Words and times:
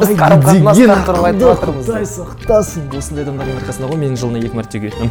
біз 0.00 0.12
қарым 0.18 0.44
қатынастан 0.46 1.04
туралы 1.08 1.30
айтып 1.30 1.46
жатырмыз 1.52 1.90
құдай 1.90 2.06
сақтасын 2.12 2.82
осындай 2.98 3.26
адамдардың 3.26 3.60
арқасында 3.62 3.90
ғой 3.92 4.00
менің 4.02 4.20
жылына 4.22 4.42
екі 4.44 4.60
мәрте 4.60 4.80
үйретінім 4.80 5.10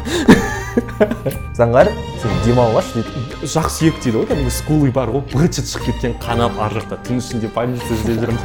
заңғар 1.59 1.91
сен 2.21 2.39
демалғашы 2.45 3.01
дейді 3.01 3.49
жақсы 3.55 3.79
сүйек 3.79 3.99
дейді 4.03 4.17
ғой 4.19 4.29
кәдімгі 4.31 4.53
скулы 4.55 4.91
бар 4.95 5.11
ғой 5.13 5.23
быт 5.33 5.59
шығып 5.61 5.89
кеткен 5.89 6.17
қанап 6.23 6.59
ар 6.61 6.75
жақта 6.79 6.99
түн 7.07 7.21
ішінде 7.21 7.51
больница 7.55 7.93
іздеп 7.95 8.35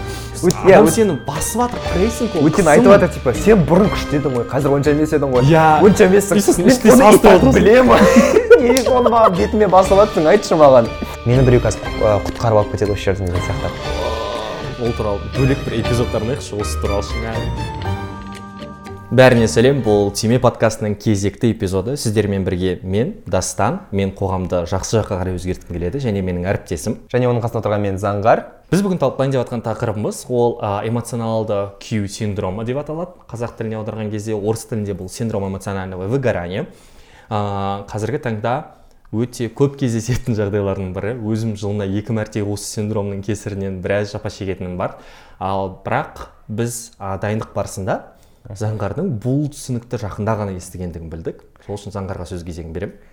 иә, 0.48 0.78
адам 0.78 0.88
сені 0.88 1.16
басып 1.26 1.60
жатыр 1.60 1.82
прессинг 1.92 2.36
ол. 2.36 2.46
Өйткені 2.48 2.70
айтып 2.72 2.92
жатыр 2.94 3.10
типа 3.16 3.34
сен 3.36 3.64
бұрын 3.68 3.90
күшті 3.92 4.20
едің 4.20 4.36
ғой 4.38 4.46
қазір 4.50 4.76
онша 4.76 4.94
емес 4.94 5.12
едің 5.16 5.34
ғой. 5.34 5.50
Иә. 5.50 5.66
онша 5.84 6.08
емессің 6.08 6.40
сосын 6.46 7.52
білемін. 7.56 8.08
Неге 8.60 8.86
оны 8.92 9.12
маған 9.12 9.36
бетіме 9.36 9.68
басып 9.72 10.00
жатрсың 10.00 10.30
айтшы 10.32 10.56
маған. 10.60 10.88
Мені 11.26 11.44
біреу 11.44 11.64
қазір 11.66 11.92
құтқарып 12.00 12.62
алып 12.62 12.72
кетеді 12.76 12.96
осы 12.96 13.10
жерден 13.10 13.32
деген 13.32 13.44
сияқты. 13.44 14.19
Ол 14.80 14.92
туралы 14.96 15.20
бөлек 15.36 15.60
бір 15.66 15.80
эпизодтарын 15.82 16.32
айтайықшы 16.32 16.56
осы 16.56 16.80
туралы 16.80 18.00
бәріне 19.10 19.48
сәлем 19.50 19.80
бұл 19.82 20.12
тиме 20.14 20.38
подкастының 20.40 20.94
кезекті 21.02 21.50
эпизоды. 21.50 21.96
Сіздермен 21.98 22.44
бірге 22.46 22.78
мен 22.82 23.16
дастан 23.26 23.80
мен 23.90 24.14
қоғамды 24.16 24.62
жақсы 24.70 25.00
жаққа 25.00 25.18
қарай 25.18 25.34
өзгерткім 25.36 25.74
келеді 25.74 26.00
және 26.00 26.22
менің 26.22 26.46
әріптесім. 26.52 26.96
Және 27.12 27.28
оның 27.28 27.42
қасында 27.42 27.64
отырған 27.64 27.84
мен 27.88 27.98
заңғар. 28.00 28.44
Біз 28.70 28.84
бүгін 28.86 29.02
талқылайын 29.02 29.34
деп 29.34 29.42
жатқан 29.42 29.64
тақырыбымыз 29.66 30.24
ол 30.30 30.60
а, 30.62 30.80
эмоционалды 30.86 31.58
күйу 31.82 32.06
синдромы 32.06 32.64
деп 32.64 32.78
аталады. 32.80 33.18
Қазақ 33.28 33.58
тіліне 33.58 33.80
аударған 33.82 34.14
кезде 34.14 34.38
орыс 34.38 34.68
тілінде 34.70 34.94
бұл 34.94 35.10
синдром 35.10 35.48
эмоционального 35.50 36.06
выгорания. 36.06 36.68
А, 37.28 37.84
қазіргі 37.90 38.22
таңда 38.22 38.79
өте 39.10 39.48
көп 39.50 39.76
кездесетін 39.80 40.36
жағдайлардың 40.38 40.92
бірі. 40.94 41.14
Өзім 41.32 41.56
жылына 41.58 41.86
екі 41.98 42.14
мәрте 42.14 42.44
осы 42.44 42.68
синдромның 42.76 43.24
кесірінен 43.26 43.80
біраз 43.82 44.12
жапа 44.14 44.30
шегетінім 44.30 44.76
бар. 44.78 44.98
Ал 45.42 45.80
бірақ 45.84 46.28
біз 46.46 46.92
а, 46.98 47.16
дайындық 47.22 47.50
барысында 47.56 47.98
заңғардың 48.48 49.10
бұл 49.22 49.48
түсінікті 49.52 50.00
жақында 50.04 50.36
ғана 50.42 50.54
естігендігін 50.58 51.10
білдік. 51.12 51.42
Сол 51.66 51.76
үшін 51.76 51.94
заңғарға 51.96 52.28
сөз 52.30 52.46
кезегін 52.46 52.72
беремін. 52.76 53.09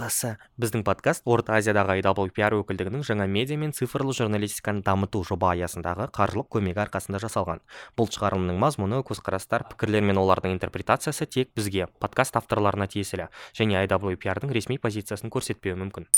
ПС 0.00 0.36
біздің 0.60 0.80
подкаст 0.86 1.26
орта 1.28 1.58
азиядағы 1.58 1.98
IWPR 2.00 2.54
өкілдігінің 2.60 3.02
жаңа 3.04 3.26
медиа 3.28 3.58
мен 3.60 3.74
цифрлы 3.76 4.14
журналистиканы 4.16 4.80
дамыту 4.86 5.20
жоба 5.28 5.50
аясындағы 5.52 6.06
қаржылық 6.14 6.48
көмегі 6.56 6.80
арқасында 6.86 7.20
жасалған. 7.20 7.60
Бұл 7.98 8.08
шығарылымның 8.14 8.56
мазмұны 8.62 9.02
көзқарастар 9.04 9.66
пікірлер 9.68 10.06
мен 10.06 10.20
олардың 10.22 10.54
интерпретациясы 10.56 11.26
тек 11.28 11.52
бізге 11.56 11.88
подкаст 12.00 12.38
авторларына 12.40 12.88
тиесілі 12.88 13.28
және 13.52 13.84
IWPR-дың 13.84 14.54
ресми 14.56 14.78
позициясын 14.80 15.28
көрсетпеуі 15.28 15.76
мүмкін. 15.84 16.08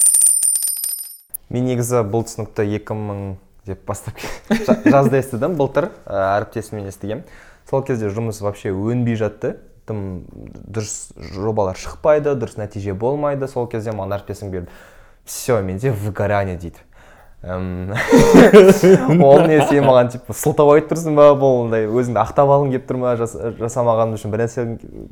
Мен 1.50 1.66
негізі 1.66 2.04
бұл 2.06 2.26
түсінікті 2.28 2.68
2000 2.76 3.34
деп 3.66 3.82
бастап 3.86 4.18
жа- 4.66 4.78
жазда 4.86 5.18
естідім 5.18 5.58
былтыр 5.58 5.90
ә, 6.06 6.38
әріптесіммен 6.38 6.86
естігем 6.90 7.26
сол 7.70 7.82
кезде 7.86 8.10
жұмыс 8.14 8.42
вообще 8.42 8.70
өнбей 8.74 9.18
жатты. 9.18 9.56
Тым 9.88 10.24
дұрыс 10.68 11.12
жобалар 11.34 11.76
шықпайды 11.78 12.36
дұрыс 12.38 12.58
нәтиже 12.60 12.94
болмайды 12.94 13.48
сол 13.50 13.66
кезде 13.70 13.94
маған 13.96 14.18
әріптесім 14.18 14.50
берді 14.54 14.70
все 15.24 15.60
менде 15.62 15.90
выгорание 15.90 16.56
дейді. 16.56 16.78
Ол 17.42 19.40
не 19.50 19.58
сен 19.66 19.82
маған 19.82 20.12
типа 20.14 20.34
сылтау 20.36 20.76
айтып 20.76 20.92
тұрсың 20.92 21.16
ба 21.18 21.32
бұл 21.34 21.64
андай 21.64 21.88
өзіңді 21.90 22.20
ақтап 22.22 22.46
алғың 22.54 22.70
келіп 22.70 22.84
тұр 22.86 23.00
ма 23.02 23.16
жас- 23.18 23.34
жасамағаның 23.58 24.14
үшін 24.14 24.30
бір 24.30 24.44
нәрсе 24.44 24.66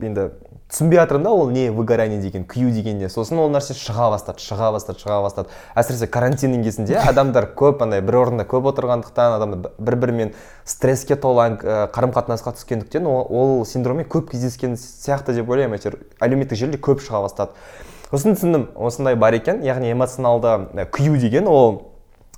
енді 0.07 0.29
түсінбей 0.71 1.01
жатырмын 1.01 1.25
да 1.25 1.31
ол 1.31 1.51
не 1.51 1.71
выгорание 1.71 2.21
деген 2.21 2.45
күю 2.45 2.71
деген 2.71 2.99
не. 2.99 3.09
Сосын 3.11 3.39
ол 3.43 3.51
нәрсе 3.51 3.75
шыға 3.75 4.11
бастады 4.15 4.43
шыға 4.43 4.71
бастады 4.73 5.03
шыға 5.03 5.19
бастады. 5.25 5.51
Әсіресе 5.75 6.07
карантиннің 6.07 6.62
кезінде 6.65 6.97
адамдар 7.11 7.51
көп 7.59 7.83
андай 7.83 8.01
бір 8.01 8.21
орында 8.23 8.47
көп 8.49 8.71
отырғандықтан 8.71 9.37
адамдар 9.41 9.75
бір 9.79 9.99
бірімен 10.05 10.33
стресске 10.65 11.17
толы 11.17 11.59
ә, 11.59 11.91
қарым 11.91 12.15
қатынасқа 12.15 12.55
түскендіктен 12.57 13.07
ол, 13.11 13.27
ол 13.29 13.67
синдроммен 13.67 14.07
көп 14.07 14.31
кездескен 14.31 14.79
сияқты 14.79 15.35
деп 15.35 15.51
ойлаймын. 15.51 15.79
Әйтеуір 15.81 15.99
әлеуметтік 16.23 16.62
желіде 16.62 16.79
көп 16.79 17.03
шыға 17.03 17.25
бастады. 17.27 17.59
Сосын 18.11 18.39
түсіндім 18.39 18.71
осындай 18.75 19.19
бар 19.19 19.34
екен. 19.34 19.65
Яғни 19.67 19.93
эмоционалды 19.93 20.59
ә, 20.71 20.87
күю 20.87 21.19
деген 21.19 21.50
ол 21.50 21.91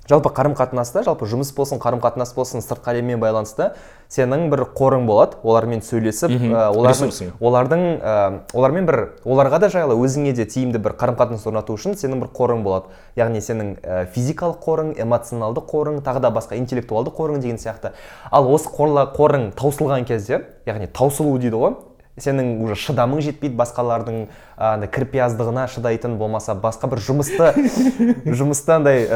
жалпы 0.09 0.33
қарым 0.35 0.55
қатынаста 0.57 1.03
жалпы 1.05 1.27
жұмыс 1.31 1.53
болсын 1.55 1.79
қарым 1.81 2.01
қатынас 2.03 2.33
болсын 2.35 2.63
сыртқы 2.63 2.91
әлеммен 2.91 3.21
байланысты 3.21 3.71
сенің 4.13 4.49
бір 4.51 4.61
қорың 4.77 5.07
болады 5.07 5.39
олармен 5.41 5.81
сөйлесіп 5.81 6.33
ә, 6.33 6.67
олардың 6.69 7.31
олардың 7.41 7.85
ә, 7.97 8.15
олармен 8.53 8.85
бір 8.85 8.99
оларға 9.25 9.59
да 9.63 9.69
жайлы 9.73 9.95
өзіңе 9.97 10.35
де 10.37 10.45
тиімді 10.45 10.81
бір 10.83 10.93
қарым 10.99 11.17
қатынас 11.17 11.47
орнату 11.49 11.73
үшін 11.73 11.97
сенің 11.97 12.21
бір 12.21 12.29
қорың 12.37 12.61
болады. 12.65 12.93
Яғни 13.17 13.41
сенің 13.41 13.71
ә, 13.81 14.03
физикалық 14.13 14.59
қорың 14.65 14.93
эмоционалды 15.01 15.63
қорың 15.65 16.03
тағы 16.05 16.21
да 16.21 16.33
басқа 16.35 16.59
интеллектуалды 16.61 17.13
қорың 17.17 17.41
деген 17.41 17.57
сияқты. 17.57 17.95
Ал 18.29 18.51
осы 18.53 18.69
қорла, 18.69 19.07
қорың 19.17 19.49
таусылған 19.57 20.05
кезде 20.05 20.43
яғни 20.69 20.91
таусылу 20.93 21.39
дейді 21.41 21.57
ғой 21.57 21.75
сенің 22.21 22.59
уже 22.61 22.75
шыдамың 22.77 23.21
жетпейді 23.25 23.57
басқалардың 23.57 24.17
андай 24.57 24.89
кірпияздығына 24.93 25.65
шыдайтын 25.73 26.17
болмаса 26.19 26.53
басқа 26.53 26.89
бір 26.91 27.01
жұмысты 27.01 27.47
жұмысты 28.39 28.75
андай 28.75 29.07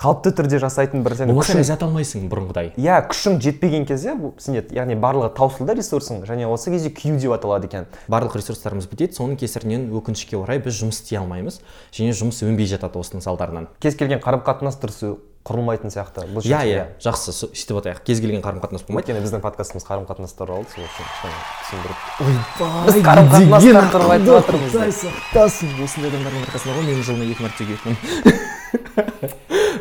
қалыпты 0.00 0.32
түрде 0.38 0.60
жасайтын 0.62 1.02
бір 1.02 1.16
сенің 1.18 1.34
болмаса 1.34 1.58
ләззат 1.58 1.82
алмайсың 1.86 2.28
бұрынғыдай. 2.30 2.70
Иә 2.78 3.00
күшің 3.10 3.40
жетпеген 3.42 3.86
кезде 3.88 4.14
бұл 4.14 4.36
сенде 4.38 4.62
яғни 4.76 4.94
барлығы 5.00 5.32
таусылды 5.38 5.74
ресурсың 5.80 6.22
және 6.28 6.46
осы 6.50 6.70
кезде 6.70 6.92
күю 6.94 7.18
деп 7.18 7.34
аталады 7.34 7.66
екен. 7.66 7.88
Барлық 8.06 8.38
ресурстарымыз 8.38 8.86
бітеді 8.90 9.18
соның 9.18 9.40
кесірінен 9.40 9.88
өкінішке 9.98 10.38
орай 10.38 10.62
біз 10.62 10.78
жұмыс 10.84 11.02
істей 11.02 11.18
алмаймыз 11.18 11.58
және 11.90 12.14
жұмыс 12.14 12.44
өнбей 12.46 12.70
жатады 12.70 13.02
осының 13.02 13.26
салдарынан. 13.26 13.68
Кез 13.82 13.98
келген 13.98 14.22
қарым 14.22 14.46
қатынас 14.46 14.78
дұрыс 14.78 15.02
құрылмайтын 15.40 15.88
сияқты. 15.90 16.26
Бұл 16.34 16.44
иә 16.44 16.60
жерде, 16.60 16.72
иә 16.74 16.84
жақсы 17.00 17.32
сөйтіп 17.32 17.80
атайық 17.80 18.00
кез 18.04 18.20
келген 18.20 18.42
қарым 18.44 18.60
қатынас 18.60 18.84
болмайды. 18.84 19.08
Өйткені 19.08 19.24
біздің 19.24 19.40
подкастымыз 19.40 19.84
қарым 19.88 20.04
қатынас 20.10 20.36
туралы 20.36 20.64
сол 20.68 20.84
үшін 20.84 21.04
кішкене 21.08 21.38
түсіндіріп 21.64 21.98
ойбай 22.26 22.84
Біз 22.84 22.94
қарым 23.08 23.26
қатынастар 23.32 23.88
туралы 23.94 24.12
айтып 24.18 24.36
жатырмыз. 24.36 24.70
құдай 24.74 24.92
сақтасын 25.00 25.68
осындай 25.86 26.08
адамдардың 26.12 26.44
арқасында 26.44 26.72
ғой 26.76 26.84
менің 26.90 27.02
жылына 27.08 27.24
екі 27.32 27.40
мәрте 27.46 27.62
келетінім 27.70 27.96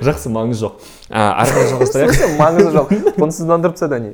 жақсы 0.05 0.31
маңызы 0.33 0.65
жоқ. 0.65 0.89
Ары 1.09 1.53
қарай 1.53 1.69
жалғастырайық 1.73 2.35
маңызы 2.39 2.73
жоқ. 2.75 2.93
Құнсыздандырып 3.19 3.77
тастады 3.77 3.99
не? 4.03 4.11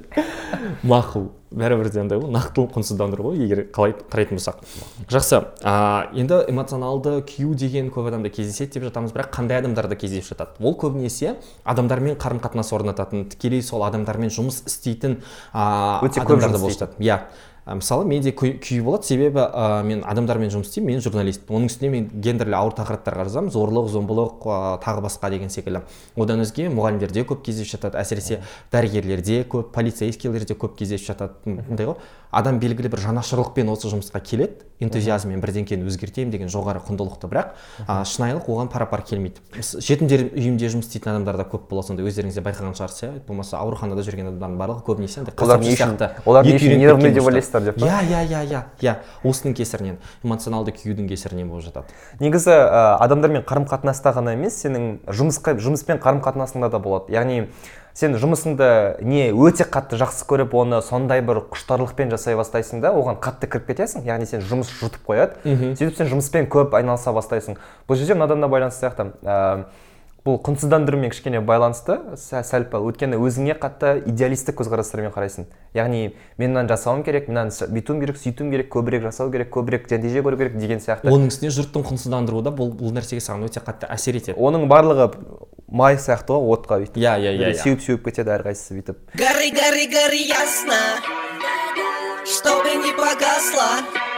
Мақұл. 0.86 1.30
Бәрібір 1.56 1.88
де 1.88 2.02
андай 2.02 2.20
ғой 2.20 2.34
нақтылы 2.36 2.68
құнсыздандыру 2.74 3.30
ғой 3.30 3.40
егер 3.46 3.62
қалай 3.72 3.94
қарайтын 4.12 4.36
болсақ. 4.36 4.60
Жақсы. 5.08 5.40
А, 5.64 6.10
енді 6.12 6.42
эмоционалды 6.52 7.22
күю 7.30 7.56
деген 7.56 7.88
көп 7.96 8.10
адамда 8.10 8.30
кездеседі 8.34 8.76
деп 8.76 8.90
жатамыз 8.90 9.16
бірақ 9.16 9.32
қандай 9.38 9.62
адамдарда 9.62 9.96
кездесіп 9.96 10.34
жатады? 10.34 10.60
Ол 10.60 10.76
көбінесе 10.76 11.38
адамдармен 11.64 12.20
қарым 12.20 12.44
қатынас 12.44 12.74
орнататын 12.76 13.30
тікелей 13.32 13.64
сол 13.64 13.86
адамдармен 13.88 14.34
жұмыс 14.36 14.66
істейтін 14.68 15.22
а, 15.54 16.02
Өте 16.04 16.20
көп 16.20 16.36
адамдарда 16.36 16.60
болып 16.60 16.76
жатады. 16.76 17.00
Иә. 17.00 17.22
Мысалы 17.66 18.06
менде 18.06 18.32
күй 18.32 18.54
күй 18.62 18.82
болады. 18.86 19.08
Себебі 19.10 19.42
ә, 19.42 19.84
мен 19.84 20.04
адамдармен 20.06 20.52
жұмыс 20.54 20.70
істеймін 20.70 20.96
мен 20.96 21.02
журналист 21.02 21.50
оның 21.50 21.72
үстіне 21.72 21.90
мен 21.90 22.10
гендерлі 22.14 22.58
ауыр 22.60 22.76
тақырыптарға 22.78 23.26
жазамын 23.26 23.54
зорлық 23.56 23.90
зомбылық 23.90 24.46
ә, 24.46 24.60
тағы 24.86 25.02
басқа 25.08 25.32
деген 25.34 25.50
секілді. 25.50 25.82
Одан 26.16 26.46
өзге 26.46 26.70
мұғалімдерде 26.70 27.26
көп 27.26 27.42
кездесіп 27.48 27.80
жатады. 27.80 27.98
Әсіресе 28.04 28.44
дәрігерлерде 28.72 29.42
көп 29.50 29.74
полицейскийлерде 29.74 30.54
көп 30.54 30.78
кездесіп 30.78 31.10
жатады. 31.10 31.58
Мындай 31.66 31.90
ғой. 31.90 31.98
Адам 32.36 32.60
белгілі 32.60 32.90
бір 32.92 33.00
жанашырлықпен 33.00 33.70
осы 33.72 33.90
жұмысқа 33.90 34.20
келеді. 34.20 34.66
Энтузиазммен 34.84 35.40
бірдеңкені 35.40 35.88
өзгертемін 35.88 36.34
деген 36.34 36.50
жоғары 36.52 36.82
құндылықты 36.84 37.30
бірақ 37.32 37.54
а, 37.88 38.02
шынайылық 38.04 38.50
оған 38.52 38.68
пара 38.68 38.84
пар 38.92 39.06
келмейді 39.08 39.40
жетімдер 39.56 40.26
үйінде 40.36 40.68
жұмыс 40.68 40.90
істейтін 40.90 41.14
адамдар 41.14 41.38
да 41.40 41.46
көп 41.48 41.70
болады 41.70 41.94
сондай 41.94 42.04
өздеріңіз 42.10 42.36
де 42.36 42.44
байқаған 42.44 42.76
шығарсыз 42.76 43.06
иә. 43.08 43.12
Болмаса 43.24 43.62
ауруханада 43.62 44.04
жүрген 44.04 44.34
адамдардың 44.34 44.60
барлығы 44.60 44.84
көбінесе 44.84 45.22
андай 45.22 45.34
олар 45.40 45.64
не 45.64 45.72
үшін 45.72 45.96
сияқты. 45.96 46.10
олар 46.26 46.44
не 46.44 46.58
үшін 46.60 46.76
нервный 46.84 47.16
деп 47.16 47.24
мечта. 47.24 47.55
Ойлайсыздар 47.56 47.64
деп 47.64 47.80
па? 47.80 47.86
Иә 47.86 48.04
иә 48.04 48.24
иә 48.28 48.44
иә 48.50 48.64
иә. 48.82 48.96
Осының 49.24 49.56
кесірінен 49.56 49.98
эмоционалды 50.24 50.74
күйюдің 50.76 51.08
кесірінен 51.10 51.50
болып 51.50 51.66
жатады. 51.66 51.86
Негізі 52.20 52.52
ә, 52.52 52.98
адамдармен 53.00 53.44
қарым 53.48 53.68
қатынаста 53.70 54.14
ғана 54.16 54.36
емес 54.36 54.60
сенің 54.64 55.00
жұмысқа 55.08 55.56
жұмыспен 55.60 56.02
қарым 56.04 56.22
қатынасыңда 56.26 56.70
да 56.70 56.80
болады. 56.80 57.14
Яғни 57.14 57.48
сен 57.96 58.18
жұмысыңды 58.20 59.02
не 59.08 59.30
өте 59.32 59.64
қатты 59.64 60.00
жақсы 60.00 60.28
көріп 60.28 60.56
оны 60.60 60.82
сондай 60.84 61.22
бір 61.22 61.46
құштарлықпен 61.54 62.12
жасай 62.12 62.36
бастайсың 62.36 62.82
да 62.84 62.92
оған 62.92 63.20
қатты 63.24 63.48
кіріп 63.48 63.72
кетесің. 63.72 64.04
Яғни 64.06 64.28
сен 64.28 64.44
жұмыс 64.44 64.72
жұтып 64.82 65.08
қояды. 65.08 65.40
Сөйтіп 65.80 65.96
сен 66.02 66.12
жұмыспен 66.12 66.50
көп 66.52 66.76
айналыса 66.76 67.14
бастайсың. 67.16 67.56
Бұл 67.88 67.96
жерде 67.96 68.18
мынадан 68.20 68.44
да 68.44 68.52
байланысты 68.52 68.90
сияқты 68.90 69.14
ә, 69.24 69.66
бұл 70.26 70.40
құнсыздандырумен 70.42 71.12
кішкене 71.14 71.40
байланысты. 71.46 72.00
Сә- 72.18 72.42
сәл 72.42 72.64
пәл 72.72 72.88
өйткені 72.90 73.20
өзіңе 73.22 73.54
қатты 73.62 74.00
идеалистік 74.10 74.58
көзқарастармен 74.58 75.14
қарайсың. 75.14 75.46
Яғни 75.78 76.16
мен 76.42 76.50
мынаны 76.56 76.72
жасауым 76.72 77.04
керек 77.06 77.28
мынаны 77.30 77.54
бүйтуім 77.54 78.00
керек 78.02 78.18
сөйтуім 78.18 78.50
керек 78.50 78.72
көбірек 78.74 79.06
жасау 79.06 79.30
керек 79.30 79.52
көбірек 79.54 79.86
нәтиже 79.92 80.24
көру 80.26 80.40
керек 80.42 80.58
деген 80.58 80.82
сияқты. 80.82 81.14
Оның 81.14 81.30
үстіне 81.30 81.52
жұрттың 81.54 81.86
құнсыздандыруы 81.92 82.42
да 82.42 82.50
бұл 82.50 82.74
бұл 82.74 82.96
нәрсеге 82.98 83.22
саған 83.22 83.46
өте 83.46 83.62
қатты 83.62 83.86
әсер 83.86 84.18
етеді. 84.18 84.40
Оның 84.42 84.66
барлығы 84.66 85.12
май 85.70 86.00
сияқты 86.02 86.34
ғой 86.34 86.58
отқа 86.58 86.82
бүйтіп. 86.82 86.98
Иә 86.98 87.14
иә 87.22 87.36
иә 87.38 87.54
иә. 87.54 87.62
сеуіп 87.62 87.86
сеуіп 87.86 88.06
кетеді 88.10 88.34
әрқайсысы 88.34 88.80
бүйтіп. 88.80 88.98
Гори, 89.14 89.52
гори, 89.54 89.86
гори 89.94 90.26
ясно, 90.26 90.82
чтобы 92.26 92.74
не 92.82 92.98
погасла. 92.98 94.15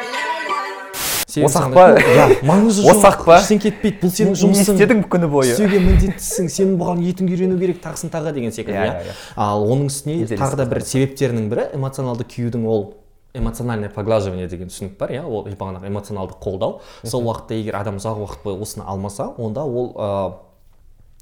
Осақ 1.45 1.73
па? 1.73 1.85
иә 2.01 2.27
маңызы 2.49 2.81
жоқ. 2.85 2.97
Осақ 2.97 3.25
па? 3.25 3.37
ештеңе 3.41 3.61
кетпейді. 3.67 3.99
Бұл 4.01 4.13
сенің 4.15 4.33
не 4.33 4.39
жұмысың 4.41 4.77
істедің 4.79 5.03
күні 5.11 5.29
бойы. 5.29 5.51
істеуге 5.53 5.79
міндеттісің. 5.85 6.49
Сен 6.49 6.73
бұған 6.79 7.03
етің 7.05 7.29
үйрену 7.29 7.59
керек 7.61 7.81
тағысын 7.83 8.09
тағы 8.13 8.33
деген 8.33 8.51
секілді 8.55 8.77
Иә, 8.77 8.85
иә? 8.85 8.95
иә, 9.01 9.11
иә. 9.11 9.17
ал 9.35 9.67
оның 9.67 9.91
үстіне 9.91 10.25
тағы 10.33 10.55
да 10.57 10.65
бір 10.65 10.81
себептерінің 10.81 11.49
бірі 11.51 11.67
эмоционалды 11.77 12.25
күюдің 12.25 12.65
ол 12.67 12.95
эмоциональное 13.37 13.89
поглаживание 13.93 14.47
деген 14.47 14.67
түсінік 14.71 14.97
бар 14.97 15.11
иә? 15.13 15.23
Ол 15.27 15.45
бағанағы 15.47 15.87
эмоционалды 15.91 16.33
қолдау. 16.41 16.79
Сол 17.03 17.27
уақытта 17.27 17.53
егер 17.59 17.75
адам 17.77 17.99
ұзақ 18.01 18.23
уақыт 18.23 18.43
бойы 18.43 18.61
осыны 18.63 18.83
алмаса 18.87 19.29
онда 19.37 19.61
ол 19.63 19.93
ыыы 19.93 20.46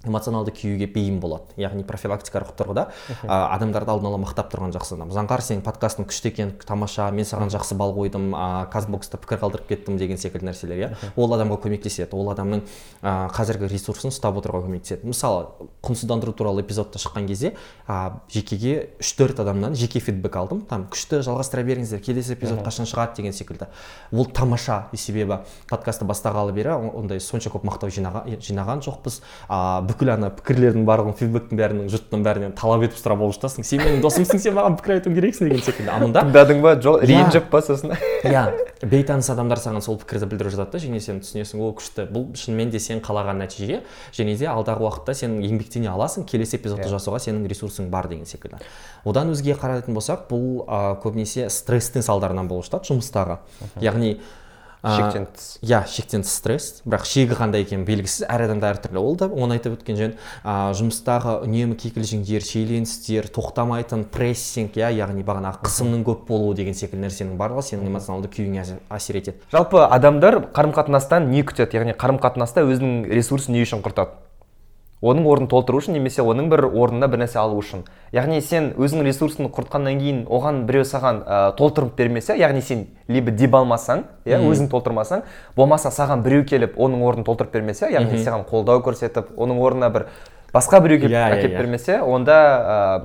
эмоционалды 0.06 0.54
күюге 0.56 0.88
бейім 0.92 1.19
болады. 1.19 1.56
Яғни 1.60 1.84
профилактикалық 1.88 2.54
тұрғыда 2.57 2.88
ә, 3.24 3.40
адамдарды 3.56 3.92
алдын 3.92 4.10
ала 4.12 4.19
мақтап 4.22 4.52
тұрған 4.54 4.74
жақсы 4.75 4.96
адам. 4.98 5.12
Заңғар 5.16 5.44
сенің 5.46 5.63
подкастың 5.66 6.07
күшті 6.10 6.31
екен 6.31 6.54
тамаша 6.66 7.10
мен 7.16 7.28
саған 7.28 7.52
жақсы 7.54 7.78
балл 7.80 7.96
қойдым 7.98 8.31
ә, 8.36 8.68
казбокста 8.74 9.19
пікір 9.22 9.42
қалдырып 9.44 9.69
кеттім 9.69 9.98
деген 9.98 10.18
секілді 10.22 10.50
нәрселер 10.50 10.81
иә? 10.81 10.92
Ол 11.16 11.34
адамға 11.36 11.60
көмектеседі. 11.66 12.16
Ол 12.16 12.31
адамның 12.34 12.63
ә, 13.02 13.16
қазіргі 13.36 13.69
ресурсын 13.72 14.13
ұстап 14.13 14.40
отыруға 14.40 14.66
көмектеседі. 14.68 15.07
Мысалы 15.10 15.69
құнсыздандыру 15.86 16.34
туралы 16.36 16.63
эпизодта 16.66 17.00
шыққан 17.02 17.28
кезде 17.30 17.54
ә, 17.88 18.22
жекеге 18.31 18.92
үш 19.00 19.13
төрт 19.18 19.40
адамнан 19.44 19.75
жеке 19.75 20.00
фидбек 20.00 20.36
алдым. 20.40 20.62
Там 20.69 20.88
күшті 20.92 21.22
жалғастыра 21.25 21.63
беріңіздер 21.66 22.02
келесі 22.04 22.36
эпизод 22.36 22.63
қашан 22.66 22.90
шығады 22.90 23.19
деген 23.22 23.34
секілді. 23.34 23.69
Ол 24.12 24.25
тамаша 24.25 24.86
себебі 24.94 25.42
подкастты 25.69 26.06
бастағалы 26.07 26.54
бері 26.56 26.75
ондай 26.96 27.19
сонша 27.19 27.52
көп 27.54 27.66
мақтау 27.68 27.92
жинаған, 27.94 28.40
жинаған 28.42 28.81
жоқпыз. 28.86 29.19
А, 29.48 29.81
бүкіл 29.95 30.12
ана 30.12 30.30
пікірлердің 30.36 30.83
барлығын 30.86 31.15
фидбектің 31.15 31.59
бәрінен 31.59 31.88
жұрттың 31.94 32.24
бәрінен 32.25 32.53
талап 32.59 32.83
етіп 32.83 33.00
сұрап 33.00 33.24
алып 33.24 33.38
жатасың 33.38 33.65
сен 33.65 33.81
менің 33.81 34.03
досымсың 34.03 34.42
сен 34.44 34.56
маған 34.57 34.75
пікір 34.81 34.95
айтуың 34.97 35.15
керексің 35.15 35.50
деген 35.50 35.63
секілді. 35.63 35.92
А 35.94 36.00
мында 36.03 36.24
тыңдадың 36.27 36.62
ба? 36.65 36.75
Жоқ 36.83 37.06
ренжіп 37.07 37.47
па 37.53 37.62
сосын? 37.63 37.95
Иә 38.27 38.44
бейтаныс 38.83 39.30
адамдар 39.31 39.62
саған 39.62 39.81
сол 39.86 39.97
пікірді 40.01 40.27
білдіріп 40.33 40.53
жатады 40.53 40.75
да. 40.75 40.83
Және 40.83 41.00
сен 41.01 41.21
түсінесің 41.24 41.63
о 41.63 41.71
күшті. 41.80 42.07
Бұл 42.12 42.27
шынымен 42.38 42.74
де 42.74 42.81
сен 42.83 43.01
қалаған 43.06 43.39
нәтиже 43.42 43.81
және 44.13 44.36
де 44.38 44.50
алдағы 44.51 44.86
уақытта 44.86 45.15
сен 45.15 45.39
еңбектене 45.42 45.89
аласың 45.94 46.27
келесі 46.30 46.59
эпизодты 46.59 46.92
жасауға 46.92 47.21
сенің 47.24 47.47
ресурсың 47.50 47.89
бар 47.94 48.09
деген 48.12 48.27
секілді. 48.30 48.59
Одан 49.06 49.31
өзге 49.33 49.56
қарайтын 49.57 49.95
болсақ 49.95 50.27
бұл 50.30 50.65
ә, 50.68 50.97
көбінесе 51.01 51.47
стресстің 51.50 52.06
салдарынан 52.06 52.50
болып 52.51 52.68
жатады 52.68 52.92
жұмыстағы. 52.92 53.39
Яғни 53.81 54.18
шектен 54.85 55.25
тыс 55.33 55.47
иә 55.65 55.81
шектен 55.89 56.21
тыс 56.25 56.33
стресс. 56.37 56.81
Бірақ 56.85 57.05
шегі 57.09 57.37
қандай 57.37 57.65
екені 57.65 57.85
белгісіз 57.87 58.25
әр 58.29 58.45
адамда 58.45 58.73
әртүрлі 58.73 59.01
ол 59.01 59.15
да 59.19 59.27
оны 59.27 59.57
айтып 59.57 59.79
өткен 59.79 59.97
жөн. 59.99 60.13
Ә, 60.43 60.73
жұмыстағы 60.77 61.39
үнемі 61.45 61.77
кикілжіңдер 61.79 62.45
шиеленістер 62.45 63.29
тоқтамайтын 63.33 64.05
прессинг 64.13 64.77
иә 64.77 64.91
яғни 64.95 65.25
бағанағы 65.25 65.63
қысымның 65.65 66.03
көп 66.05 66.27
болуы 66.29 66.55
деген 66.55 66.77
секілді 66.77 67.07
нәрсенің 67.07 67.37
барлығы 67.39 67.65
сенің 67.71 67.89
эмоционалды 67.89 68.29
күйіңе 68.35 68.61
әсер- 68.61 68.83
әсер 68.89 69.21
етеді. 69.21 69.41
Жалпы 69.51 69.81
адамдар 69.85 70.41
қарым 70.53 70.75
қатынастан 70.75 71.29
не 71.31 71.43
күтеді? 71.43 71.79
Яғни 71.79 71.97
қарым 71.97 72.21
қатынаста 72.21 72.65
өзінің 72.65 73.09
ресурсын 73.13 73.53
не 73.53 73.63
үшін 73.65 73.81
құртады? 73.85 74.25
Оның 75.03 75.25
орнын 75.27 75.47
толтыру 75.51 75.81
үшін 75.81 75.94
немесе 75.97 76.24
оның 76.24 76.47
бір 76.50 76.65
орнына 76.69 77.07
бір 77.12 77.19
нәрсе 77.25 77.38
алу 77.42 77.57
үшін. 77.59 77.83
Яғни 78.15 78.39
сен 78.42 78.71
өзіңнің 78.80 79.06
ресурсын 79.09 79.50
құртқаннан 79.53 80.00
кейін 80.00 80.21
оған 80.31 80.62
біреу 80.69 80.86
саған 80.88 81.19
ә, 81.27 81.39
толтырып 81.57 81.95
бермесе 81.97 82.38
яғни 82.39 82.62
сен 82.62 82.86
либо 83.07 83.31
деб 83.31 83.56
алмасаң 83.59 84.06
иә 84.25 84.39
өзің 84.39 84.69
толтырмасаң 84.71 85.25
болмаса 85.57 85.92
саған 85.92 86.24
біреу 86.24 86.45
келіп 86.47 86.80
оның 86.80 87.03
орнын 87.06 87.27
толтырып 87.27 87.53
бермесе 87.53 87.92
яғни 87.92 88.24
саған 88.24 88.47
қолдау 88.50 88.81
көрсетіп 88.88 89.36
оның 89.36 89.59
орнына 89.62 89.89
бір 89.94 90.07
басқа 90.56 90.80
біреу 90.81 91.01
келіп 91.03 91.12
Иә, 91.12 91.27
иә, 91.27 91.38
әкеліп 91.38 91.51
иә. 91.53 91.57
бермесе 91.59 92.00
онда 92.01 92.39
ә, 92.39 93.01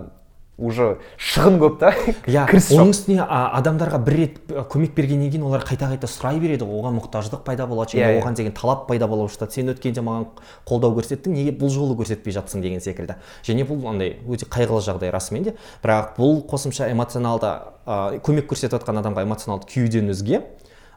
уже 0.61 0.99
шығын 1.19 1.57
көп 1.61 1.79
та. 1.81 1.91
Иә 2.29 2.45
кіріс 2.51 2.71
оның 2.77 2.93
үстіне 2.95 3.25
адамдарға 3.25 4.01
бір 4.05 4.17
рет 4.21 4.39
көмек 4.71 4.95
бергеннен 4.97 5.33
кейін 5.33 5.47
олар 5.49 5.65
қайта 5.67 5.89
қайта 5.91 6.09
сұрай 6.11 6.39
береді. 6.43 6.69
Ғой 6.69 6.83
оған 6.83 6.99
мұқтаждық 7.01 7.43
пайда 7.47 7.67
болады 7.67 7.97
және 7.97 8.05
Иә, 8.05 8.13
иә. 8.19 8.23
оған 8.23 8.37
деген 8.37 8.53
талап 8.53 8.87
пайда 8.89 9.09
бола 9.09 9.27
бастады 9.27 9.57
сен 9.57 9.73
өткенде 9.73 10.05
маған 10.05 10.29
қолдау 10.69 10.95
көрсеттің 10.99 11.35
неге 11.35 11.57
бұл 11.57 11.73
жолы 11.73 11.97
көрсетпей 11.99 12.37
жатсың 12.37 12.63
деген 12.63 12.81
секілді. 12.81 13.17
Және 13.47 13.67
бұл 13.69 13.89
андай 13.89 14.19
өте 14.29 14.47
қайғылы 14.47 14.85
жағдай 14.85 15.11
расымен 15.11 15.49
де 15.51 15.57
бірақ 15.83 16.17
бұл 16.19 16.43
қосымша 16.51 16.91
эмоционалды 16.93 17.55
ә, 17.87 18.21
көмек 18.21 18.47
көрсетіп 18.51 18.79
жатқан 18.79 19.01
адамға 19.01 19.25
эмоционалды 19.25 19.71
күюден 19.73 20.13
өзге 20.13 20.43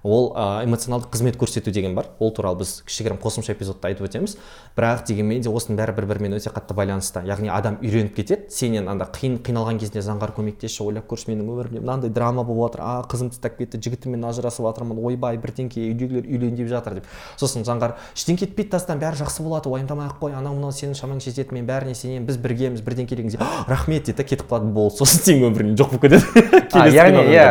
ол 0.04 0.34
ә, 0.36 0.64
эмоционалды 0.66 1.08
қызмет 1.12 1.38
көрсету 1.40 1.72
деген 1.72 1.96
бар. 1.96 2.10
Ол 2.20 2.32
туралы 2.36 2.60
біз 2.64 2.84
кішігірім 2.88 3.18
қосымша 3.24 3.54
эпизодта 3.56 3.88
айтып 3.88 4.08
өтеміз. 4.10 4.36
Бірақ 4.76 5.06
дегенмен 5.08 5.42
де 5.42 5.50
осының 5.50 5.78
бәрі 5.80 5.96
бір 5.96 6.08
бірімен 6.12 6.36
өте 6.38 6.52
қатты 6.52 6.76
байланысты 6.76 7.24
яғни 7.24 7.48
адам 7.54 7.78
үйреніп 7.82 8.16
кетеді 8.18 8.52
сенен 8.52 8.90
анда 8.92 9.08
қиын 9.14 9.38
қиналған 9.46 9.80
кезінде 9.80 10.04
заңғар 10.04 10.34
көмектесші 10.36 10.84
ойлап 10.84 11.08
көрші 11.08 11.32
менің 11.32 11.52
өмірімде 11.54 11.80
мынандай 11.80 12.10
драма 12.12 12.44
болып 12.44 12.74
жатыр 12.74 12.84
а 12.84 13.06
қызым 13.08 13.30
тастап 13.32 13.56
кетті 13.58 13.80
жігітіммен 13.80 14.26
ажырасып 14.28 14.66
жатырмын 14.66 15.00
ойбай 15.00 15.38
бірдеңке 15.38 15.86
үйдегілер 15.94 16.28
үйлен 16.28 16.58
деп 16.58 16.68
жатыр 16.74 17.00
деп. 17.00 17.08
Сосын 17.40 17.64
заңғар 17.64 17.96
ештеңе 18.16 18.44
кетпейді 18.44 18.74
тастан 18.76 19.00
бәрі 19.00 19.22
жақсы 19.24 19.46
болады 19.46 19.70
уайымдамай 19.70 20.10
ақ 20.10 20.20
қой 20.20 20.36
анау 20.36 20.58
мынау 20.58 20.74
сенің 20.74 20.98
шамаң 20.98 21.22
жетеді 21.24 21.54
мен 21.54 21.68
бәріне 21.70 21.96
сенемін 21.96 22.28
біз 22.28 22.38
біргеміз 22.44 22.82
бірдеңке 22.82 23.16
деген 23.16 23.40
рахмет 23.68 24.06
дейді 24.10 24.18
да 24.18 24.28
кетіп 24.28 24.50
қалады 24.50 24.72
болды. 24.74 24.98
Сосын 24.98 25.22
сенің 25.28 25.52
өміріңнен 25.52 25.78
жоқ 25.80 25.96
болып 25.96 26.08
кетеді. 26.08 26.58
Яғни 26.98 27.26
иә 27.34 27.48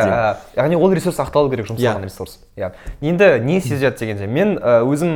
яғни 0.56 0.76
ол 0.78 0.92
ресурс 0.92 1.20
ақталу 1.22 1.50
керек 1.52 1.70
жұмсалған 1.70 2.02
Иә. 2.02 2.10
ресурс. 2.10 2.41
Иә. 2.56 2.72
Енді 3.00 3.28
не 3.44 3.60
сезеді 3.60 3.96
дегенде 3.98 4.26
мен 4.26 4.56
өзім 4.58 5.12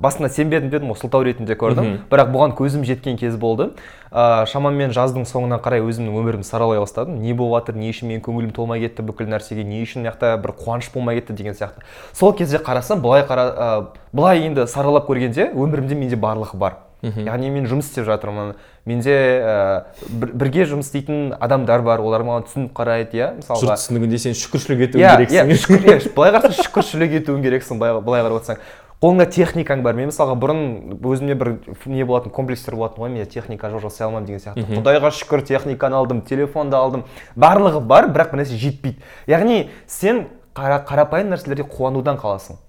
басында 0.00 0.30
сенбедім 0.32 0.70
дедім 0.70 0.92
ғой 0.92 0.98
сылтау 1.00 1.24
ретінде 1.26 1.56
көрдім. 1.60 2.06
Бірақ 2.10 2.32
бұған 2.34 2.54
көзім 2.58 2.84
жеткен 2.88 3.18
кез 3.20 3.36
болды. 3.36 3.70
Ә, 4.10 4.46
шамамен 4.50 4.90
жаздың 4.90 5.26
соңына 5.28 5.60
қарай 5.62 5.84
өзімнің 5.84 6.16
өмірімді 6.18 6.48
саралай 6.48 6.80
бастадым. 6.80 7.20
Не 7.22 7.34
болып 7.34 7.60
жатыр 7.60 7.78
не 7.78 7.92
үшін 7.92 8.10
менің 8.10 8.24
көңілім 8.26 8.52
толмай 8.56 8.80
кетті 8.82 9.06
бүкіл 9.06 9.30
нәрсеге 9.30 9.62
не 9.64 9.84
үшін 9.84 10.06
мына 10.06 10.36
бір 10.42 10.56
қуаныш 10.58 10.90
болмай 10.94 11.20
кетті 11.20 11.36
деген 11.38 11.54
сияқты. 11.54 11.84
Сол 12.12 12.34
кезде 12.34 12.58
қарасам 12.58 13.04
былай 13.04 13.22
қара 13.22 13.46
ә, 13.54 13.86
былай 14.12 14.46
енді 14.48 14.66
саралап 14.66 15.06
көргенде 15.06 15.52
өмірімде 15.54 15.94
менде 15.94 16.16
барлығы 16.16 16.58
бар. 16.58 16.80
Яғни 17.00 17.48
мен 17.48 17.64
жұмыс 17.64 17.86
істеп 17.88 18.04
жатырмын 18.04 18.56
менде 18.86 19.14
ә, 19.14 19.84
бір- 20.08 20.32
бірге 20.34 20.64
жұмыс 20.70 20.88
істейтін 20.90 21.34
адамдар 21.40 21.82
бар. 21.82 22.00
Олар 22.00 22.24
маған 22.26 22.46
түсініп 22.48 22.72
қарайды 22.76 23.18
иә. 23.18 23.30
Мысалға 23.40 23.60
жұрт 23.64 23.82
түсінігінде 23.82 24.18
сен 24.18 24.36
шүкіршілік 24.38 24.84
етуің 24.88 25.02
иә 25.04 25.16
керексің. 25.16 25.50
иә 25.50 25.58
шүкір 25.64 25.88
иә 25.90 26.14
былай 26.14 26.32
қарасаң 26.36 26.62
шүкіршілік 26.64 27.18
етуің 27.20 27.42
керексің 27.44 27.80
былай 27.82 28.00
былай 28.00 28.24
қарап 28.24 28.40
отырсаң. 28.40 28.62
Қолыңда 29.00 29.24
техникаң 29.32 29.80
бар. 29.80 29.94
Мен 29.96 30.10
мысалға 30.10 30.34
бұрын 30.36 30.98
өзімде 31.00 31.34
бір 31.40 31.54
не 31.88 32.04
болатын 32.04 32.32
комплекстер 32.36 32.74
болатын 32.76 33.00
ғой 33.00 33.08
менде 33.08 33.24
техника 33.32 33.70
жоқ 33.72 33.86
жасай 33.86 34.04
алмаймын 34.04 34.26
деген 34.28 34.42
сияқты. 34.44 34.66
Құдайға 34.76 35.08
шүкір 35.16 35.40
техниканы 35.48 35.96
алдым 35.96 36.20
телефонды 36.20 36.76
алдым. 36.76 37.06
Барлығы 37.32 37.80
бар 37.80 38.10
бірақ 38.12 38.34
бір 38.34 38.42
нәрсе 38.42 38.60
жетпейді. 38.60 39.00
Яғни 39.26 39.70
сен 39.88 40.26
қара, 40.52 40.82
қарапайым 40.84 41.32
нәрселерге 41.32 41.64
қуанудан 41.64 42.20
қаласың. 42.20 42.60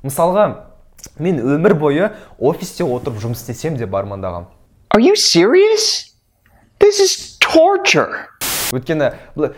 Мысалға 0.00 0.46
мен 1.20 1.44
өмір 1.44 1.76
бойы 1.76 2.10
офисте 2.40 2.84
отырып 2.84 3.20
жұмыс 3.20 3.44
істесем 3.44 3.76
деп 3.76 3.92
армандағанмын 3.92 4.48
Are 4.96 5.02
you 5.02 5.14
serious? 5.14 6.16
This 6.80 7.00
is 7.04 7.36
torture. 7.36 8.30
өйткені 8.72 9.10
былай 9.36 9.50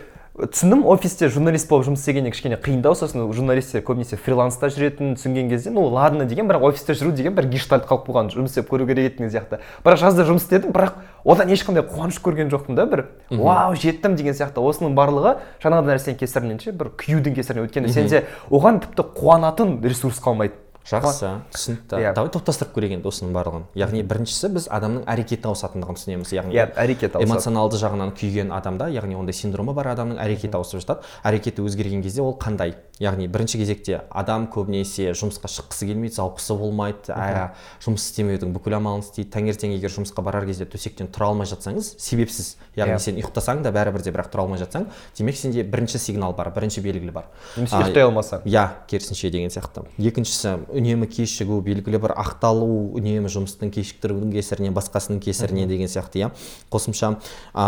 түсіндім 0.51 0.81
офисте 0.91 1.29
журналист 1.31 1.69
болып 1.69 1.85
жұмыс 1.87 2.03
істегенде 2.03 2.33
кішкене 2.33 2.57
қиындау 2.59 2.91
сосын 2.99 3.23
журналистер 3.31 3.79
көбінесе 3.87 4.19
фриланста 4.19 4.67
жүретінін 4.67 5.15
түсінген 5.15 5.47
кезде 5.53 5.71
ну 5.71 5.85
ладно 5.95 6.27
деген 6.27 6.51
бірақ 6.51 6.67
офисте 6.73 6.91
жүру 6.91 7.15
деген 7.15 7.39
бір 7.39 7.47
гештальт 7.55 7.87
қалып 7.87 8.09
қойған 8.09 8.33
жұмыс 8.35 8.51
істеп 8.51 8.67
көру 8.67 8.83
керек 8.91 9.15
деген 9.15 9.31
сияқты. 9.31 9.63
Бірақ 9.87 10.03
жазда 10.03 10.27
жұмыс 10.27 10.43
істедім 10.43 10.75
бірақ 10.75 10.99
одан 11.23 11.55
ешқандай 11.55 11.87
қуаныш 11.87 12.19
көрген 12.19 12.51
жоқпын 12.51 12.75
да 12.75 12.89
бір 12.91 13.07
вау 13.31 13.79
жеттім 13.79 14.19
деген 14.19 14.35
сияқты. 14.35 14.59
Осының 14.59 14.91
барлығы 14.91 15.37
жаңағыдай 15.63 15.95
нәрсенің 15.95 16.19
кесірінен 16.19 16.59
ше 16.59 16.75
бір 16.75 16.91
күюдің 16.99 17.39
кесірінен. 17.39 17.69
Өйткені 17.69 17.95
сенде 17.95 18.25
оған 18.51 18.83
тіпті 18.83 19.07
қуанатын 19.15 19.79
ресурс 19.87 20.19
қалмайды. 20.19 20.59
Жақсы 20.89 21.29
түсінікті. 21.53 21.95
Иә. 22.01 22.13
давай 22.17 22.29
топтастырып 22.33 22.73
көрейік 22.73 22.95
енді 22.97 23.07
осының 23.11 23.33
барлығын. 23.35 23.65
Яғни 23.77 24.01
біріншісі 24.09 24.49
біз 24.55 24.67
адамның 24.73 25.03
әрекеті 25.05 25.45
ауысатындығын 25.51 25.97
түсінеміз. 25.99 26.31
Яғни 26.33 26.55
Иә, 26.57 26.65
әрекеті 26.75 27.19
ауысады. 27.19 27.29
эмоционалды 27.29 27.77
жағынан 27.77 28.13
күйген 28.17 28.49
адамда 28.55 28.87
яғни 28.89 29.15
ондай 29.19 29.33
синдромы 29.37 29.73
бар 29.77 29.91
адамның 29.93 30.17
әрекеті 30.17 30.57
ауысып 30.57 30.81
жатады. 30.81 31.05
Әрекеті 31.23 31.61
өзгерген 31.61 32.01
кезде 32.01 32.21
ол 32.21 32.33
қандай? 32.41 32.73
Яғни 32.99 33.27
бірінші 33.31 33.59
кезекте 33.61 34.01
адам 34.11 34.47
көбінесе 34.51 35.13
жұмысқа 35.15 35.47
шыққысы 35.47 35.85
келмейді 35.87 36.15
зауқысы 36.19 36.57
болмайды 36.57 37.13
ә, 37.15 37.51
жұмыс 37.79 38.03
істемеудің 38.09 38.51
бүкіл 38.51 38.75
амалын 38.75 38.99
істейді. 39.05 39.29
Таңертең 39.31 39.71
егер 39.77 39.89
жұмысқа 39.93 40.21
барар 40.25 40.43
кезде 40.45 40.65
төсектен 40.67 41.07
тұра 41.07 41.29
алмай 41.31 41.47
жатсаңыз 41.47 41.93
себепсіз. 41.97 42.57
Яғни 42.75 42.97
Иә. 42.97 42.99
сен 42.99 43.15
ұйықтасаң 43.21 43.61
да 43.63 43.71
бәрібір 43.71 44.03
де 44.03 44.11
бірақ 44.11 44.27
тұра 44.33 44.43
алмай 44.43 44.59
жатсаң 44.59 44.87
демек 45.15 45.35
сенде 45.39 45.63
бірінші 45.63 45.97
сигнал 45.99 46.33
бар 46.35 46.51
бірінші 46.51 46.81
белгі 46.83 47.11
бар. 47.11 47.29
Немесе 47.55 47.75
ұйықтай 47.79 48.03
алмасаң. 48.03 48.43
иә 48.43 48.67
керісінше 48.87 49.31
деген 49.31 49.47
сияқты. 49.49 49.85
Екіншісі 49.97 50.57
үнемі 50.79 51.07
кешігу 51.11 51.59
белгілі 51.65 51.99
бір 52.01 52.13
ақталу 52.19 52.67
үнемі 52.97 53.29
жұмыстың 53.31 53.71
кешіктірудің 53.75 54.31
кесірінен 54.37 54.73
басқасының 54.77 55.19
кесірінен 55.23 55.69
деген 55.69 55.91
сияқты 55.91 56.23
иә. 56.23 56.31
Қосымша 56.71 57.11
ә, 57.53 57.65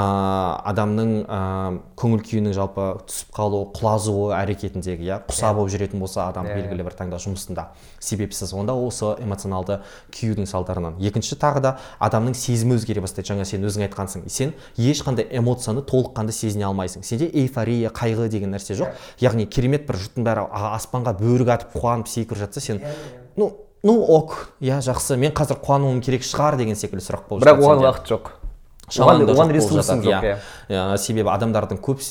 адамның 0.71 1.13
ә, 1.27 1.41
көңіл 1.99 2.23
күйінің 2.25 2.55
жалпы 2.57 2.87
түсіп 3.09 3.33
қалуы 3.35 3.67
құлазуы 3.75 4.31
әрекетіндегі 4.39 5.09
иә 5.09 5.19
құса 5.29 5.53
болып 5.55 5.71
жүретін 5.73 5.99
болса 6.01 6.27
адам 6.29 6.47
Иә, 6.47 6.55
иә. 6.55 6.61
белгілі 6.61 6.85
бір 6.87 6.95
таңда 6.97 7.19
жұмысында. 7.21 7.67
Себепсіз 8.01 8.53
онда 8.57 8.73
осы 8.73 9.13
эмоционалды 9.21 9.79
күйюдің 10.15 10.47
салдарынан. 10.49 10.97
Екінші 11.03 11.37
тағы 11.39 11.61
да 11.61 11.71
адамның 11.99 12.33
сезімі 12.37 12.77
өзгере 12.79 13.01
бастайды. 13.03 13.29
Жаңа 13.31 13.45
сен 13.45 13.63
өзің 13.67 13.85
айтқансың. 13.87 14.25
Сен 14.29 14.53
ешқандай 14.77 15.27
эмоцияны 15.37 15.83
толыққанды 15.85 16.33
сезіне 16.33 16.65
алмайсың. 16.65 17.03
Сенде 17.05 17.29
эйфория 17.29 17.91
қайғы 17.93 18.27
деген 18.33 18.55
нәрсе 18.55 18.75
жоқ. 18.79 18.95
Яғни 19.21 19.45
керемет 19.45 19.85
бір 19.87 19.99
жұрттың 20.01 20.25
бәрі 20.25 20.47
аспанға 20.49 21.13
бөрік 21.19 21.53
атып 21.53 21.77
қуанып 21.77 22.09
секіріп 22.09 22.41
жатса 22.41 22.61
сен 22.63 22.81
ну 23.41 23.49
ну 23.83 23.97
ок 24.05 24.53
иә 24.61 24.77
жақсы. 24.85 25.17
Мен 25.17 25.33
қазір 25.33 25.57
қуануым 25.65 26.03
керек 26.05 26.21
шығар 26.27 26.59
деген 26.61 26.77
секілді 26.77 27.07
сұрақ 27.07 27.25
болып 27.29 27.47
бірақ 27.47 27.65
оған 27.65 27.83
уақыт 27.87 28.13
жоқ. 28.13 28.31
Оған 28.91 29.51
ресурсың 29.55 30.01
жоқ 30.03 30.11
иә. 30.11 30.19
иә. 30.21 30.37
Иә, 30.69 30.97
себебі 30.99 31.31
адамдардың 31.31 31.79
көп 31.79 32.01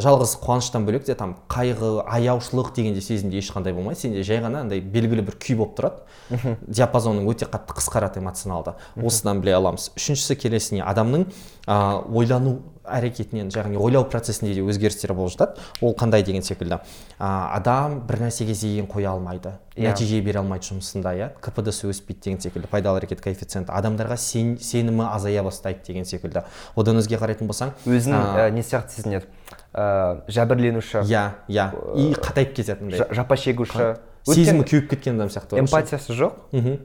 жалғыз 0.00 0.32
қуаныштан 0.40 0.86
бөлек 0.88 1.04
те 1.04 1.14
там 1.14 1.34
қайғы 1.50 2.00
аяушылық 2.08 2.72
дегенде 2.74 3.02
сезімде 3.04 3.38
ешқандай 3.38 3.74
болмайды. 3.76 4.00
Сенде 4.00 4.24
жай 4.24 4.40
ғана 4.40 4.62
андай 4.64 4.80
белгілі 4.80 5.26
бір 5.28 5.36
күй 5.36 5.58
болып 5.60 5.76
тұрады. 5.76 6.56
Диапазоның 6.66 7.28
өте 7.28 7.50
қатты 7.50 7.76
қысқарады 7.76 8.22
эмоционалды. 8.22 8.74
Осыдан 8.96 9.42
біле 9.44 9.58
аламыз. 9.58 9.90
Үшіншісі 9.98 10.38
келесіне 10.40 10.82
адамның 10.88 11.26
ә, 11.66 12.00
ойлану 12.08 12.62
әрекетінен 12.96 13.50
яғни 13.54 13.78
ойлау 13.78 14.04
процесінде 14.10 14.54
де 14.54 14.62
өзгерістер 14.66 15.12
болып 15.14 15.32
жатады. 15.34 15.60
Ол 15.80 15.94
қандай 15.94 16.22
деген 16.26 16.42
секілді. 16.42 16.78
Ә, 17.18 17.56
адам 17.56 18.00
бір 18.08 18.20
нәрсеге 18.26 18.54
зейін 18.54 18.86
қоя 18.90 19.12
алмайды 19.14 19.52
Иә. 19.76 19.90
нәтиже 19.92 20.20
бере 20.22 20.40
алмайды 20.40 20.66
жұмысында 20.70 21.12
иә. 21.16 21.28
Кпд-сы 21.40 21.88
өспейді 21.88 22.20
деген 22.24 22.40
секілді 22.40 22.68
пайдалы 22.68 23.00
әрекет 23.00 23.20
коэффициенті. 23.24 23.70
Адамдарға 23.72 24.16
сен, 24.16 24.58
сенімі 24.58 25.06
азая 25.08 25.42
бастайды 25.42 25.80
деген 25.86 26.04
секілді. 26.04 26.42
Одан 26.76 26.98
өзге 27.00 27.16
қарайтын 27.20 27.46
болсаң 27.48 27.72
өзін 27.86 28.14
а, 28.18 28.48
ә, 28.48 28.50
не 28.50 28.60
сияқты 28.62 28.98
сезінеді? 29.00 29.26
Ә, 29.72 30.22
жәбірленуші. 30.28 31.04
Иә 31.06 31.24
иә. 31.48 31.70
И 31.96 32.12
қатайып 32.18 32.54
кетеді 32.54 32.82
андай 32.82 33.00
жа- 33.00 33.14
жапа 33.14 33.36
шегуші. 33.36 33.94
Сезімі 34.26 34.64
кеуіп 34.68 34.90
кеткен 34.90 35.16
адам 35.16 35.28
сияқты 35.32 35.58
эмпатиясы 35.62 36.12
жоқ? 36.12 36.32
Мхм. 36.52 36.80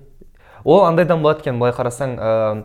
Ол 0.64 0.86
андайдан 0.86 1.22
болады 1.22 1.42
екен. 1.42 1.60
Былай 1.60 1.74
қарасаң 1.74 2.16
ә, 2.18 2.64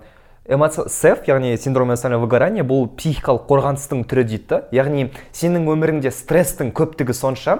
эмоция 0.50 0.88
сеф 0.88 1.28
яғни 1.28 1.54
синдром 1.56 1.92
эмоционального 1.92 2.26
выгорания 2.26 2.64
бұл 2.66 2.88
психикалық 2.98 3.44
қорғаныстың 3.46 4.02
түрі 4.10 4.24
дейді 4.32 4.58
яғни 4.74 5.06
сенің 5.30 5.68
өміріңде 5.70 6.10
стресстің 6.10 6.72
көптігі 6.74 7.14
сонша 7.14 7.54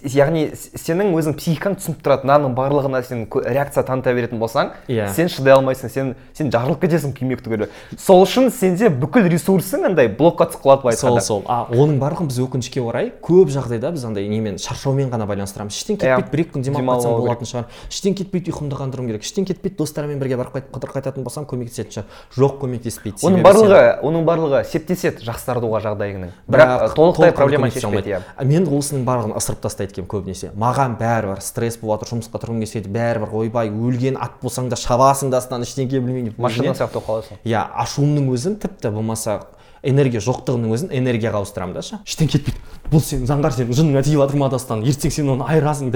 яғни 0.00 0.46
сенің 0.56 1.12
өзің 1.18 1.34
психикаң 1.36 1.76
түсініп 1.76 2.00
тұрады 2.04 2.26
мынаның 2.26 2.54
барлығына 2.56 3.02
сен 3.04 3.26
реакция 3.44 3.84
таныта 3.84 4.14
беретін 4.16 4.40
болсаң 4.40 4.72
Иә. 4.88 5.10
сен 5.12 5.28
шыдай 5.28 5.52
алмайсың 5.54 5.90
сен 5.92 6.14
сен 6.32 6.50
жарылып 6.50 6.80
кетесің 6.82 7.12
күймек 7.16 7.42
түгілі 7.44 7.68
сол 8.00 8.24
үшін 8.24 8.48
сенде 8.50 8.88
бүкіл 8.88 9.28
ресурсың 9.28 9.84
андай 9.90 10.08
блокқа 10.08 10.48
тықылады 10.54 10.82
былай 10.86 10.96
сол 10.96 11.18
айтқанда. 11.18 11.26
Сол 11.26 11.42
а 11.46 11.66
оның 11.70 11.98
барлығын 12.00 12.30
біз 12.32 12.40
өкінішке 12.46 12.80
орай 12.80 13.12
көп 13.22 13.52
жағдайда 13.52 13.92
біз 13.92 14.04
андай 14.08 14.28
немен 14.32 14.56
шаршаумен 14.58 15.12
ғана 15.12 15.26
байланыстырамыз. 15.28 15.76
Іштен 15.76 16.00
кетпейді 16.00 16.24
Иә, 16.24 16.30
бір 16.32 16.44
екі 16.46 16.54
күн 16.56 16.64
демалып 16.66 17.06
алу 17.06 17.20
болатын 17.26 17.48
шығар. 17.52 17.68
Іштен 17.92 18.16
кетпейді 18.16 18.52
ұйқымды 18.52 18.78
қандыруым 18.80 19.12
керек 19.12 19.22
іштен 19.26 19.44
кетпейді 19.48 19.76
достарыммен 19.76 20.18
бірге 20.22 20.36
барып 20.40 20.56
қайтып 20.56 20.72
қыдырып 20.76 20.96
қайтатын 20.96 21.26
болсам 21.26 21.46
көмектесетін 21.46 21.92
шығар. 21.98 22.06
Жоқ 22.36 22.58
көмектеспейді 22.62 23.26
оның 23.28 23.44
барлығы 23.46 23.82
оның 24.02 24.26
барлығы 24.28 24.62
септеседі 24.72 25.26
жақсартуға 25.26 25.82
жағдайыңның. 25.86 26.32
Бірақ 26.48 26.72
ә, 26.72 26.90
толықтай 26.96 27.32
проблема 27.36 27.70
шешпейді 27.70 28.16
иә. 28.16 28.20
Мен 28.44 28.66
осының 28.68 29.04
барлығын 29.06 29.36
ысырып 29.38 29.60
тастайды 29.82 29.92
екенмін 29.92 30.08
көбінесе. 30.10 30.50
Маған 30.58 30.96
бәрібір 31.00 31.40
стресс 31.42 31.78
болып 31.80 32.02
жатыр 32.02 32.16
жұмысқа 32.16 32.40
тұрғым 32.42 32.62
келсе 32.62 32.82
бәрібір 32.86 33.34
ойбай 33.42 33.70
өлген 33.70 34.18
ат 34.20 34.38
болсаң 34.42 34.70
да 34.70 34.76
шабасың 34.76 35.30
да 35.32 35.40
астынан 35.42 35.62
ештеңке 35.66 36.00
білмеймін 36.00 36.30
деп 36.30 36.38
машина 36.38 36.74
сияқты 36.74 37.00
болып 37.00 37.08
қаласың. 37.08 37.42
Иә 37.44 37.64
ашуымның 37.82 38.30
өзін 38.32 38.58
тіпті 38.62 38.92
болмаса 38.94 39.40
энергия 39.82 40.20
жоқтығының 40.22 40.74
өзін 40.76 40.92
энергияға 40.94 41.42
ауыстырамын 41.42 41.74
да 41.74 41.82
ше. 41.82 41.98
Іштен 42.06 42.28
кетпейді. 42.30 42.58
Бұл 42.92 43.00
сен 43.02 43.24
заңғар 43.26 43.54
сенің 43.56 43.74
жыныңа 43.74 44.02
тиіп 44.06 44.20
жатыр 44.20 44.38
ма 44.38 44.48
дастан 44.52 44.84
ертең 44.86 45.10
сен 45.10 45.32
оны 45.32 45.46
айырасың 45.48 45.90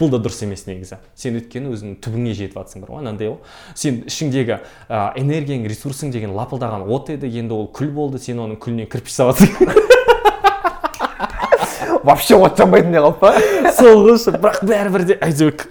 бұл 0.00 0.10
да 0.10 0.18
дұрыс 0.18 0.42
емес 0.42 0.64
негізі. 0.66 0.98
Сен 1.14 1.38
өйткені 1.38 1.70
өзіңнің 1.76 2.00
түбіңе 2.02 2.34
жетіп 2.34 2.56
жатрсың 2.58 2.82
бір 2.82 2.94
ғой 2.96 3.02
анандай 3.04 3.30
ғой 3.30 3.38
сен 3.76 4.02
ішіңдегі 4.08 4.58
ә, 4.88 5.12
энергияң 5.20 5.68
ресурсың 5.68 6.10
деген 6.10 6.32
лапылдаған 6.34 6.88
от 6.88 7.12
еді 7.12 7.30
енді 7.30 7.54
ол 7.60 7.68
күл 7.68 7.92
болды 7.92 8.18
сен 8.18 8.40
оның 8.42 8.58
күліне 8.64 8.88
кірпіш 8.88 9.20
саласың. 9.20 9.92
Вообще 12.02 12.36
от 12.36 12.58
жанбайтын 12.58 12.92
не 12.92 13.02
қалды 13.02 13.18
па 13.20 13.72
сол 13.76 14.08
бірақ 14.12 14.62
бәрібір 14.68 15.04
де 15.08 15.18
әйтеуір 15.22 15.66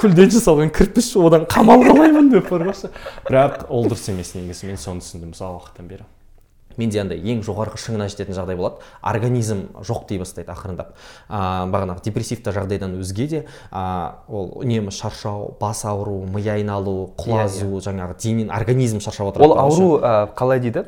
күлден 0.00 0.32
жасалған 0.32 0.72
кірпіш 0.74 1.12
одан 1.20 1.46
қамал 1.50 1.84
қалаймын 1.84 2.30
деп 2.32 2.50
бар 2.50 2.66
ғой 2.68 2.90
бірақ 3.28 3.66
ол 3.68 3.86
дұрыс 3.88 4.08
емес 4.12 4.34
негізі 4.36 4.70
мен 4.70 4.80
соны 4.80 5.04
түсіндім 5.04 5.34
сол 5.36 5.58
уақыттан 5.58 5.88
бері. 5.88 6.06
Менде 6.78 7.00
андай 7.02 7.18
ең 7.18 7.42
жоғарғы 7.44 7.80
шыңына 7.80 8.06
жететін 8.12 8.36
жағдай 8.36 8.56
болады. 8.56 8.82
Организм 9.02 9.64
жоқ 9.82 10.06
дей 10.08 10.20
бастайды 10.22 10.52
ақырындап. 10.52 10.94
А, 11.28 11.66
бағанағы 11.72 12.04
депрессивті 12.06 12.54
жағдайдан 12.54 12.94
өзге 13.00 13.26
де 13.28 13.40
а, 13.70 14.22
ол 14.28 14.52
үнемі 14.62 14.92
шаршау 14.94 15.56
бас 15.60 15.84
ауыру 15.88 16.22
ми 16.30 16.42
айналу 16.42 17.12
құлазу 17.18 17.82
жаңағы 17.82 18.16
денен 18.22 18.52
организм 18.54 19.00
шаршап 19.00 19.32
отырады 19.32 19.50
ол 19.50 19.58
ауру 19.58 19.98
ә, 19.98 20.30
қалай 20.38 20.62
дейді? 20.62 20.86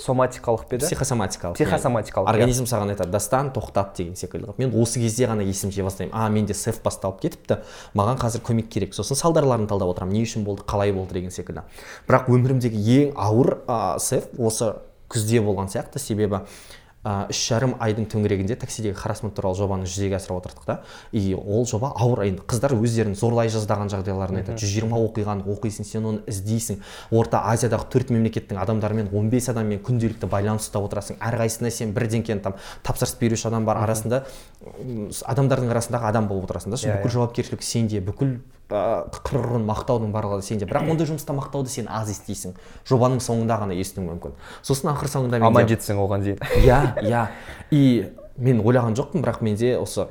Соматикалық 0.00 0.66
па 0.70 0.78
еді? 0.78 0.86
Психосоматикалық 0.86 1.58
Психосоматикалық, 1.58 2.26
иә. 2.26 2.34
организм 2.34 2.66
саған 2.70 2.94
айтады 2.94 3.10
дастан 3.10 3.52
тоқтат 3.54 3.94
деген 3.96 4.16
секілді 4.16 4.56
мен 4.58 4.74
осы 4.74 5.00
кезде 5.00 5.28
ғана 5.30 5.44
есім 5.46 5.70
жия 5.74 5.84
бастаймын 5.84 6.14
а 6.14 6.28
менде 6.28 6.54
сеф 6.54 6.82
басталып 6.82 7.20
кетіпті. 7.20 7.60
Маған 7.94 8.18
қазір 8.20 8.42
көмек 8.46 8.70
керек 8.72 8.94
сосын 8.96 9.18
салдарларын 9.18 9.68
талдап 9.70 9.92
отырамын. 9.94 10.14
Не 10.14 10.24
үшін 10.24 10.44
болды? 10.44 10.64
Қалай 10.66 10.92
болды? 10.92 11.10
деген 11.14 11.34
секілді. 11.34 11.64
Бірақ 12.08 12.30
өмірімдегі 12.32 12.80
ең 12.96 13.12
ауыр 13.18 13.58
ә, 13.66 13.98
сеф 14.02 14.30
осы 14.38 14.74
күзде 15.10 15.42
болған 15.44 15.68
сияқты. 15.72 16.00
Себебі 16.02 16.44
ә, 17.04 17.30
үш 17.32 17.40
жарым 17.48 17.74
айдың 17.80 18.06
төңірегінде 18.12 18.56
таксидегі 18.60 18.94
харасмент 18.98 19.34
туралы 19.36 19.56
жобаны 19.56 19.88
жүзеге 19.88 20.18
асырып 20.18 20.42
отырдық 20.42 20.66
та. 20.66 20.76
И 21.12 21.32
ол 21.34 21.64
жоба 21.68 21.92
ауыр 21.96 22.26
енді 22.26 22.44
қыздар 22.48 22.74
өздерін 22.76 23.16
зорлай 23.16 23.48
жаздаған 23.52 23.88
жағдайларын 23.92 24.42
айтады. 24.42 24.60
Жүз 24.60 24.74
жиырма 24.74 25.00
оқиғаны 25.00 25.46
оқисың 25.48 25.88
сен 25.88 26.06
оны 26.10 26.22
іздейсің. 26.28 26.82
Орта 27.10 27.40
азиядағы 27.48 27.88
төрт 27.94 28.12
мемлекеттің 28.12 28.60
адамдарымен 28.60 29.08
15 29.14 29.50
адаммен 29.54 29.80
күнделікті 29.86 30.28
байланыс 30.28 30.68
ұстап 30.68 30.90
отырасың. 30.90 31.18
Әрқайсысына 31.24 31.72
сен 31.72 31.96
бірдеңкені 31.96 32.44
там 32.44 32.60
тапсырыс 32.84 33.16
беруші 33.20 33.48
адам 33.48 33.64
бар 33.64 33.80
арасында 33.86 34.26
адамдардың 34.60 35.72
арасындағы 35.72 36.12
адам 36.12 36.28
болып 36.28 36.50
отырасың 36.50 36.76
да. 36.76 36.80
Иә, 36.84 37.00
бүкіл 37.00 37.08
иә. 37.08 37.16
жауапкершілік 37.16 37.64
сенде 37.64 38.04
бүкіл 38.04 38.40
ә, 38.70 38.82
қырғын 39.26 39.66
мақтаудың 39.68 40.12
барлығы 40.14 40.44
сенде. 40.46 40.68
Бірақ 40.70 40.90
ондай 40.92 41.08
жұмыста 41.10 41.34
мақтауды 41.36 41.72
сен 41.72 41.90
аз 41.90 42.10
естисің. 42.12 42.54
Жобаның 42.88 43.20
соңында 43.24 43.58
ғана 43.62 43.76
естуің 43.78 44.08
мүмкін. 44.12 44.36
Сосын 44.66 44.92
ақыр 44.94 45.10
соңында 45.12 45.42
аман 45.46 45.68
жетсең 45.70 46.00
оған 46.02 46.26
дейін. 46.26 46.40
Иә 46.64 46.80
иә. 47.04 47.26
И 47.70 47.82
мен 48.38 48.62
ойлаған 48.64 48.96
жоқпын 48.98 49.24
бірақ 49.24 49.42
менде 49.44 49.74
осы 49.78 50.08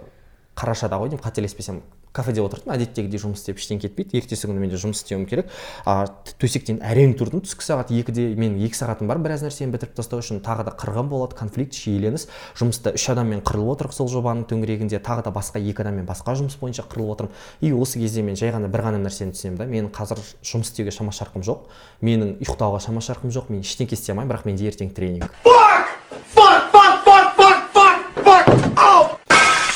қарашада 0.59 0.99
ғой 0.99 1.13
деймін 1.13 1.23
қателеспесем 1.23 1.81
кафеде 2.11 2.41
отырдым 2.41 2.73
әдеттегідей 2.73 3.21
жұмыс 3.21 3.43
істеп 3.43 3.59
іштен 3.61 3.79
кетпейді. 3.79 4.17
Ертесі 4.17 4.47
күні 4.49 4.63
менде 4.63 4.79
жұмыс 4.81 5.03
істеуім 5.03 5.25
керек. 5.29 5.51
А, 5.85 6.07
төсектен 6.41 6.79
әрең 6.81 7.13
тұрдым 7.19 7.43
түскі 7.45 7.65
сағат 7.65 7.91
екіде 7.93 8.33
мен 8.39 8.57
екі 8.65 8.75
сағатым 8.79 9.09
бар 9.09 9.21
біраз 9.21 9.43
нәрсені 9.45 9.73
бітіріп 9.75 9.93
тастау 9.99 10.23
үшін 10.23 10.41
тағы 10.45 10.65
да 10.65 10.73
қырғын 10.73 11.09
болады 11.11 11.37
конфликт 11.37 11.77
шиеленіс. 11.77 12.27
Жұмыста 12.57 12.95
үш 12.97 13.05
адаммен 13.13 13.43
қырылып 13.45 13.75
отырмық 13.75 13.93
сол 13.93 14.09
жобаның 14.09 14.47
төңірегінде 14.49 14.97
тағы 15.05 15.27
да 15.27 15.33
басқа 15.35 15.61
екі 15.61 15.85
адаммен 15.85 16.09
басқа 16.09 16.33
жұмыс 16.39 16.57
бойынша 16.59 16.87
қырылып 16.89 17.13
отырмын. 17.13 17.33
И 17.61 17.71
осы 17.71 18.01
кезде 18.01 18.25
мен 18.25 18.35
жай 18.39 18.49
ғана 18.55 18.67
бір 18.73 18.87
ғана 18.89 19.01
нәрсені 19.05 19.37
түсінемін 19.37 19.61
да 19.61 19.69
менің 19.69 19.93
қазір 19.93 20.17
жұмыс 20.41 20.73
істеуге 20.73 20.91
шама 20.95 21.13
шарқым 21.13 21.45
жоқ. 21.45 21.69
Менің 22.01 22.39
ұйықтауға 22.41 22.81
шама 22.83 23.05
шарқым 23.05 23.29
жоқ 23.33 23.53
мен 23.53 23.61
ештеңке 23.61 23.93
істей 23.93 24.13
алмаймын 24.13 24.33
бірақ 24.33 24.49
менде 24.49 24.69
ертең 24.69 24.93
тренинг. 24.95 25.29
Fuck, 25.45 25.85
fuck, 26.33 26.73
fuck, 26.73 26.95
fuck, 27.05 27.29
fuck, 27.37 27.99
fuck, 28.23 28.49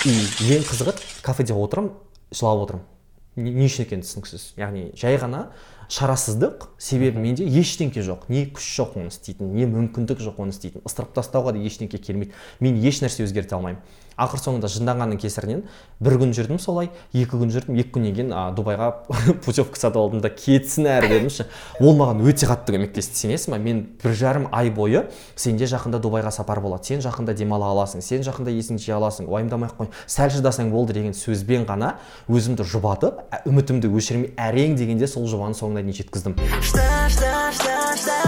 и 0.04 0.14
ең 0.52 0.66
қызығы 0.68 0.98
кафеде 1.24 1.56
отырмын 1.56 1.94
жылап 2.34 2.66
отырмын. 2.66 2.90
Не 3.36 3.66
үшін 3.66 3.88
екені 3.88 4.06
түсініксіз. 4.06 4.44
Яғни 4.62 4.92
жай 5.00 5.18
ғана 5.18 5.48
шарасыздық 5.90 6.68
себебі 6.78 7.22
менде 7.24 7.48
ештеңке 7.48 8.04
жоқ. 8.06 8.28
Не 8.30 8.46
күш 8.54 8.68
жоқ 8.78 8.98
оны 9.02 9.10
істейтін 9.10 9.56
не 9.58 9.66
мүмкіндік 9.70 10.22
жоқ 10.22 10.38
оны 10.44 10.54
істейтін. 10.54 10.84
Ысырып 10.86 11.16
тастауға 11.18 11.56
да 11.56 11.64
ештеңке 11.66 11.98
келмейді. 11.98 12.34
Мен 12.62 12.78
еш 12.78 13.02
нәрсе 13.02 13.26
өзгерте 13.26 13.58
алмаймын. 13.58 13.82
Ақыр 14.18 14.42
соңында 14.42 14.70
жынданғанның 14.74 15.20
кесірінен 15.22 15.64
бір 16.04 16.18
күн 16.22 16.34
жүрдім 16.36 16.60
солай 16.62 16.90
екі 17.14 17.38
күн 17.40 17.52
жүрдім. 17.54 17.78
Екі 17.80 17.94
күннен 17.96 18.16
кейін 18.18 18.32
дубайға 18.58 18.90
путевка 19.46 19.80
сатып 19.80 20.02
алдым 20.02 20.24
да 20.24 20.30
кетсін 20.34 20.90
әрі 20.92 21.10
дедімші. 21.14 21.48
Ол 21.80 21.98
маған 22.00 22.24
өте 22.28 22.48
қатты 22.50 22.76
көмектесті 22.76 23.24
сенесің 23.24 23.56
ба 23.56 23.60
мен 23.64 23.84
бір 24.04 24.16
жарым 24.20 24.48
ай 24.52 24.72
бойы 24.74 25.06
сенде 25.36 25.68
жақында 25.70 26.02
дубайға 26.04 26.34
сапар 26.36 26.62
болады 26.64 26.92
сен 26.92 27.04
жақында 27.04 27.36
демала 27.38 27.72
аласың 27.74 28.04
сен 28.04 28.26
жақында 28.26 28.54
есіңді 28.54 28.84
жия 28.84 28.98
аласың 29.00 29.30
уайымдамай 29.32 29.72
ақ 29.72 29.80
қой 29.80 29.92
сәл 30.08 30.32
шыдасаң 30.34 30.72
болды 30.74 30.98
деген 30.98 31.16
сөзбен 31.18 31.68
ғана 31.70 31.96
өзімді 32.28 32.68
жұбатып 32.68 33.24
үмітімді 33.50 33.92
өшірмей 33.94 34.34
әрең 34.38 34.78
дегенде 34.80 35.10
сол 35.10 35.28
жобаның 35.32 35.58
соңына 35.58 35.84
дейін 35.84 36.00
жеткіздім. 36.02 36.38
Шта, 36.62 36.88
шта, 37.10 37.34
шта, 37.58 37.78
шта 38.04 38.20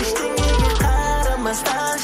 Ештеңеге 0.00 0.72
қарамастан. 0.80 1.95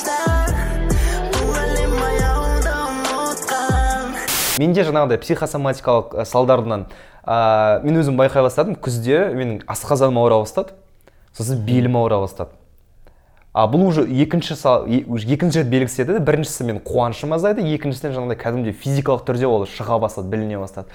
Менде 4.61 4.85
жаңағыдай 4.85 5.21
психосоматикалық 5.23 6.25
салдарынан 6.29 6.87
ә, 7.25 7.83
мен 7.85 8.01
өзім 8.03 8.19
байқай 8.21 8.45
бастадым 8.45 8.77
күзде 8.77 9.31
менің 9.37 9.63
асқазаным 9.71 10.19
ауыра 10.21 10.41
бастады. 10.43 10.75
Сосын 11.37 11.63
белім 11.65 11.97
ауыра 11.97 12.19
бастады. 12.21 12.51
А 13.53 13.67
бұл 13.69 13.87
уже 13.89 14.05
екінші 14.09 14.55
сал- 14.57 14.87
е- 14.89 15.05
екінші 15.05 15.61
рет 15.61 15.69
белгісі 15.69 16.03
еді. 16.03 16.19
Біріншісі 16.25 16.65
мен 16.65 16.81
қуанышым 16.81 17.35
азайды 17.37 17.65
екіншісінен 17.75 18.17
жаңағыдай 18.17 18.41
кәдімгідей 18.41 18.73
физикалық 18.77 19.25
түрде 19.29 19.47
ол 19.49 19.67
шыға 19.67 19.99
бастады 20.01 20.29
біліне 20.29 20.59
бастады. 20.59 20.89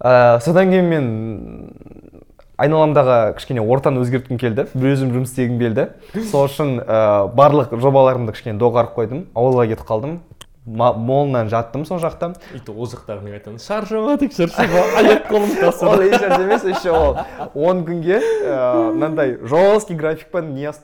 Ә, 0.00 0.40
содан 0.40 0.70
кейін 0.72 0.88
мен 0.88 1.72
айналамдағы 2.56 3.34
кішкене 3.36 3.60
ортаны 3.60 4.00
өзгерткім 4.00 4.38
келді 4.40 4.64
өзім 4.76 5.12
жұмыс 5.12 5.32
істегім 5.32 5.58
келді. 5.60 5.88
Сол 6.30 6.48
үшін 6.48 6.78
ә, 6.84 7.28
барлық 7.36 7.72
жобаларымды 7.80 8.32
кішкене 8.32 8.58
доғарып 8.60 8.96
қойдым 8.96 9.26
ауылға 9.36 9.68
кетіп 9.72 9.84
қалдым. 9.88 10.18
Молынан 10.66 11.48
жаттым 11.48 11.84
сол 11.86 11.98
жақта. 12.02 12.34
И 12.54 12.58
то 12.58 12.72
ол 12.72 12.86
жақтағы 12.90 13.22
мен 13.22 13.34
айтамын 13.38 13.60
шаршамадық 13.62 14.34
шаршама 14.34 14.82
аяқ 15.00 15.28
қолым 15.30 15.52
ол 15.54 15.72
тасыды 15.72 16.08
ешнәрсе 16.10 16.42
емес 16.42 16.64
еще 16.64 16.90
ол 16.90 17.18
он 17.54 17.84
күнге 17.86 18.18
ыыы, 18.18 18.92
мынандай 18.92 19.38
жесткий 19.42 19.94
графикпен 19.94 20.54
не 20.54 20.66
ә, 20.66 20.74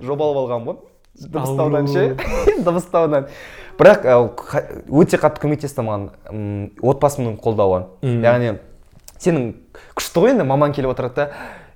жобалап 0.00 0.42
алған 0.46 0.64
ғой. 0.66 0.76
Дыбыстаудан 1.20 1.88
ше? 1.92 2.16
Дыбыстаудан. 2.64 3.28
Бірақ 3.78 4.06
қа- 4.36 4.64
өте 4.88 5.20
қатты 5.20 5.44
көмектесті 5.44 5.84
маған 5.84 6.08
отбасымның 6.80 7.36
қолдауы. 7.44 7.84
Яғни 8.00 8.54
сенің 9.20 9.50
күшті 9.96 10.24
ғой 10.24 10.32
енді 10.34 10.48
мамаң 10.48 10.72
келіп 10.76 10.94
отырады 10.96 11.14
да 11.20 11.28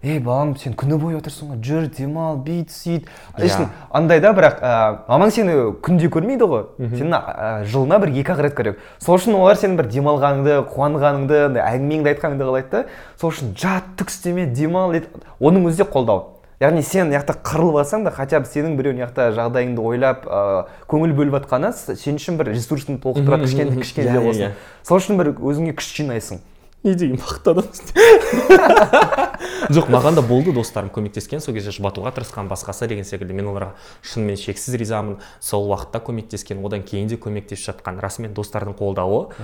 ей 0.07 0.19
балам 0.23 0.53
сен 0.61 0.75
күні 0.79 0.97
бойы 1.03 1.17
отырсың 1.19 1.49
ғой 1.51 1.59
жүр 1.67 1.89
демал 1.97 2.37
бүйт 2.47 2.71
сөйт 2.71 3.09
сосын 3.39 3.67
андай 3.91 4.21
да 4.23 4.31
бірақ 4.37 4.61
ә, 4.63 4.73
мамаң 5.09 5.33
сені 5.35 5.57
күнде 5.83 6.07
көрмейді 6.15 6.47
ғой. 6.47 6.63
Сені 6.95 7.19
ә, 7.19 7.65
жылына 7.67 7.99
бір 8.05 8.13
екі 8.15 8.35
ақ 8.37 8.45
рет 8.47 8.55
көреді. 8.55 8.79
Сол 9.03 9.19
үшін 9.19 9.35
олар 9.41 9.59
сенің 9.59 9.77
бір 9.81 9.91
демалғаныңды 9.91 10.61
қуанғаныңды 10.71 11.43
андай 11.49 11.67
әңгімеңді 11.67 12.13
айтқаныңды 12.15 12.49
қалайды 12.49 12.71
да. 12.71 12.85
Сол 13.21 13.35
үшін 13.35 13.53
жат 13.59 13.91
түк 13.99 14.15
істеме 14.15 14.47
демал 14.47 14.95
ет 14.95 15.11
оның 15.41 15.67
өзі 15.73 15.83
де 15.83 15.89
қолдау. 15.91 16.33
Яғни 16.63 16.81
сен 16.81 17.11
мына 17.11 17.19
жақта 17.21 17.35
қырылып 17.45 17.83
жатсаң 17.83 18.05
да 18.07 18.11
хотя 18.17 18.39
бы 18.41 18.47
сенің 18.49 18.79
біреу 18.79 18.95
мына 18.95 19.05
жақта 19.11 19.27
жағдайыңды 19.37 19.83
ойлап 19.85 20.23
ә, 20.25 20.39
көңіл 20.89 21.13
бөліп 21.19 21.35
жатқаны 21.43 21.73
сен 21.77 22.17
үшін 22.17 22.39
бір 22.41 22.55
ресурсыңды 22.55 23.03
толықтырады 23.03 23.45
кішкене 23.45 23.77
кішкене 23.77 24.09
Иә, 24.09 24.13
де 24.15 24.19
иә, 24.19 24.25
болсын. 24.25 24.47
иә. 24.47 24.53
сол 24.89 24.97
үшін 25.03 25.21
бір 25.21 25.35
өзіңе 25.37 25.75
күш 25.77 25.91
жинайсың. 25.99 26.41
Не 26.87 26.95
деген 26.95 27.19
бақытты 27.21 27.53
адамсың 27.53 27.93
жоқ 29.77 29.91
маған 29.93 30.17
да 30.19 30.23
болды 30.23 30.53
достарым 30.55 30.91
көмектескен. 30.95 31.41
Сол 31.43 31.55
кезде 31.57 31.75
жұбатуға 31.75 32.13
тырысқан 32.17 32.49
басқасы 32.51 32.89
деген 32.91 33.05
секілді. 33.05 33.35
Мен 33.37 33.51
оларға 33.51 33.75
шынымен 34.07 34.39
шексіз 34.41 34.79
ризамын. 34.81 35.19
Сол 35.41 35.67
уақытта 35.71 36.01
көмектескен. 36.07 36.63
Одан 36.65 36.85
кейін 36.87 37.11
де 37.11 37.19
көмектесіп 37.21 37.73
жатқан. 37.73 38.01
Расымен 38.03 38.35
достардың 38.37 38.77
қолдауы. 38.79 39.35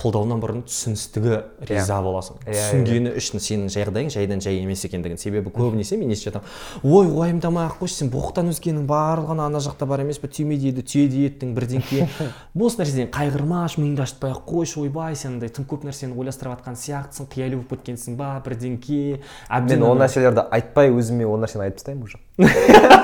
Қолдауынан 0.00 0.40
бұрын 0.40 0.62
түсіністігі 0.66 1.34
риза 1.68 1.98
боласың. 2.02 2.38
Иә, 2.46 2.54
түсінгені 2.56 3.12
үшін 3.20 3.42
сенің 3.44 3.68
жағдайың 3.74 4.10
жайдан 4.14 4.40
жай 4.40 4.58
емес 4.62 4.84
екендігін. 4.88 5.18
Себебі 5.20 5.52
көбінесе 5.52 5.98
мен 6.00 6.10
естіп 6.14 6.30
жатамын? 6.32 6.48
Ой 6.82 7.10
уайымдамай 7.12 7.68
ақ 7.68 7.78
қойшы 7.82 8.00
сен 8.00 8.10
боқтан 8.12 8.48
өзгенің 8.52 8.86
барлығына 8.88 9.46
ана 9.50 9.60
жақта 9.60 9.86
бар 9.90 10.02
емес 10.06 10.18
пе 10.22 10.30
түйме 10.32 10.56
дейді 10.60 10.82
түйе 10.86 11.28
еттің 11.28 11.52
бірдеңке 11.56 12.08
бос 12.54 12.78
нәрседен 12.80 13.10
қайғырмашы 13.14 13.80
миыңды 13.82 14.04
ашытпай 14.06 14.32
ақ 14.34 14.42
қойшы 14.48 14.80
ойбай 14.84 15.16
сен 15.16 15.36
андай 15.36 15.52
тым 15.52 15.66
көп 15.68 15.84
нәрсені 15.88 16.16
ойластырып 16.16 16.56
жатқан 16.56 16.78
сияқтысың 16.80 17.28
қияли 17.34 17.60
болып 17.60 17.76
кеткенсің 17.76 18.16
ба 18.20 18.32
бірдеңке 18.46 19.00
мен 19.20 19.24
әбден 19.60 19.84
ол 19.84 19.94
ана- 19.94 20.06
нәрселерді 20.06 20.46
айтпай 20.50 20.90
өзіме 20.94 21.26
ол 21.28 21.38
нәрсені 21.44 21.68
айтып 21.68 21.82
тастаймын 21.82 22.04
уже. 22.08 22.18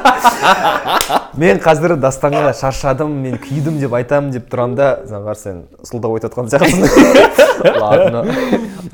мен 1.41 1.61
қазір 1.63 1.97
дастанға 2.01 2.53
шаршадым 2.57 3.13
мен 3.25 3.37
күйдім 3.43 3.81
деп 3.83 3.95
айтамын 3.99 4.33
деп 4.35 4.49
тұрамын 4.53 4.77
да 4.79 4.89
заңғар 5.11 5.41
сен 5.41 5.63
сылтау 5.85 6.17
айтып 6.17 6.37
жатқан 6.37 6.51
сияқтысың. 6.53 7.81
Ладно. 7.85 8.25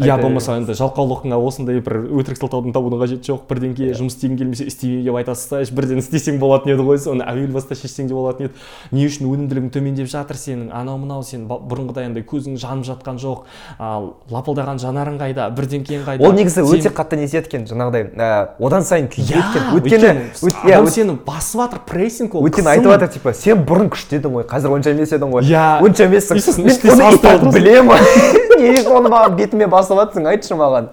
Иә 0.06 0.16
болмаса 0.22 0.56
енді 0.58 0.74
жалқаулықыңа 0.78 1.38
осындай 1.46 1.80
бір 1.80 1.96
өтірік 2.20 2.38
сылтаудың 2.40 2.72
табудың 2.74 3.00
қажеті 3.02 3.30
жоқ. 3.32 3.44
Бірдеңке 3.50 3.92
жұмыс 3.98 4.16
істегің 4.16 4.36
келмесе 4.40 4.66
істемеймін 4.70 5.04
деп 5.06 5.16
айта 5.20 5.34
салсайшы 5.34 5.74
бірден 5.74 5.98
істесең 6.02 6.38
болатын 6.42 6.72
еді 6.74 6.86
ғой 6.86 6.98
соны 7.02 7.24
әуел 7.26 7.52
баста 7.54 7.74
шешсең 7.78 8.08
де 8.10 8.14
болатын 8.14 8.48
еді. 8.48 8.54
Не 8.92 9.06
үшін 9.08 9.28
өнімділігің 9.30 9.70
төмендеп 9.74 10.08
жатыр 10.12 10.36
сенің? 10.40 10.70
Анау 10.72 10.98
мынау 11.02 11.22
сен? 11.26 11.46
Бұрынғыдай 11.48 12.06
андай 12.10 12.24
көзің 12.26 12.56
жанып 12.60 12.86
жатқан 12.88 13.18
жоқ. 13.22 13.44
Ал 13.78 14.14
лапылдаған 14.32 14.80
жанарың 14.82 15.18
қайда? 15.20 15.48
Бірдеңкең 15.56 16.04
қайда? 16.06 16.26
Ол 16.26 16.32
негізі 16.36 16.62
Сен- 16.66 16.80
өте 16.80 16.92
қатты 16.94 17.16
несі 17.20 17.38
еткен 17.40 17.66
жаңағыдай 17.68 18.08
ә, 18.16 18.30
одан 18.60 18.82
сайын 18.84 19.08
күйге 19.12 19.36
Иә, 19.36 19.42
еткен. 19.42 19.62
Өйткені 19.76 20.68
иә, 20.68 20.76
адам 20.78 20.88
сені 20.92 21.16
басып 21.26 21.60
жатыр 21.62 21.82
прессинг 21.88 22.34
ол 22.34 22.46
өйткені 22.48 22.72
айтып 22.74 22.92
жатыр 22.92 23.08
типа 23.16 23.32
сен 23.36 23.64
бұрын 23.68 23.90
күшті 23.92 24.18
едің 24.20 24.36
ғой 24.36 24.46
қазір 24.50 24.74
онша 24.76 24.90
емес 24.94 25.12
едің 25.12 25.32
ғой 25.32 25.46
Иә. 25.48 25.82
онша 25.82 26.06
емессің 26.08 26.40
мен 26.64 27.00
оны 27.02 27.52
білемін. 27.52 28.51
Неге 28.62 28.88
оны 28.88 29.10
маған 29.12 29.36
бетіме 29.38 29.66
басып 29.70 29.98
жатсың 30.00 30.28
айтшы 30.32 30.56
маған. 30.58 30.88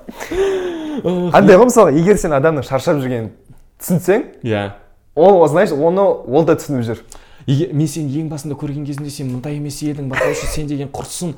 Андай 1.33 1.55
ғой 1.55 1.69
мысалы 1.69 1.95
егер 1.95 2.17
сен 2.19 2.33
адамның 2.35 2.65
шаршап 2.67 2.99
жүргенін 2.99 3.31
түсінсең 3.79 4.25
иә. 4.43 4.71
ол 5.15 5.47
знаешь 5.47 5.71
оны 5.71 6.01
ол 6.01 6.45
да 6.45 6.55
түсініп 6.59 6.83
жүр. 6.89 7.03
Еге- 7.49 7.71
мен 7.73 7.87
сені 7.89 8.19
ең 8.21 8.27
басында 8.29 8.53
көрген 8.59 8.83
кезімде 8.85 9.09
сен 9.09 9.31
мындай 9.31 9.55
емес 9.57 9.79
едің 9.81 10.09
байқаушы 10.11 10.49
сен 10.53 10.67
деген 10.69 10.89
құрсын 10.93 11.31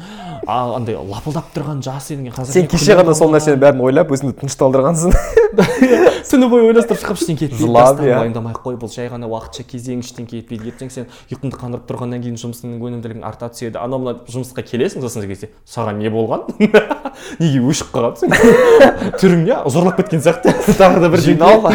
андай 0.49 0.97
лапылдап 0.97 1.53
тұрған 1.55 1.79
жас 1.85 2.09
едің 2.11 2.33
қазір 2.35 2.51
сен 2.57 2.67
кеше 2.67 2.97
ғана 2.99 3.13
сол 3.15 3.31
нәрсенің 3.31 3.61
бәрін 3.61 3.83
ойлап 3.85 4.11
өзіңді 4.11 4.35
тынышталдырғансың 4.41 5.15
түні 6.31 6.49
бойы 6.51 6.67
ойластырып 6.71 6.99
шығып 7.01 7.21
ештеңе 7.21 7.37
етпейді 7.45 7.61
Жылап, 7.61 8.01
иә. 8.03 8.17
уайымдамай 8.19 8.53
ақ 8.55 8.61
қой 8.65 8.77
бұл 8.81 8.91
жай 8.91 9.07
ғана 9.11 9.29
уақытша 9.31 9.63
кезең 9.71 10.03
ештеңке 10.03 10.41
етпейді 10.41 10.71
ертең 10.73 10.91
сен 10.91 11.07
ұйқыңды 11.31 11.59
қандырып 11.59 11.87
тұрғаннан 11.89 12.23
кейін 12.23 12.37
жұмысыңның 12.43 12.85
өнімділігің 12.87 13.25
арта 13.27 13.49
түседі 13.51 13.79
анау 13.81 13.99
мына 14.03 14.15
жұмысқа 14.31 14.63
келесің 14.67 15.03
сосын 15.03 15.27
кезде 15.31 15.51
саған 15.67 15.99
не 16.03 16.11
болған 16.11 16.47
неге 17.39 17.63
өшіп 17.71 17.91
қалғансың 17.95 18.35
түрің 19.19 19.43
не 19.47 19.59
зорлап 19.75 19.99
кеткен 19.99 20.23
сияқты 20.23 20.55
тағы 20.79 21.03
да 21.03 21.11
бір 21.11 21.25
жинал 21.27 21.67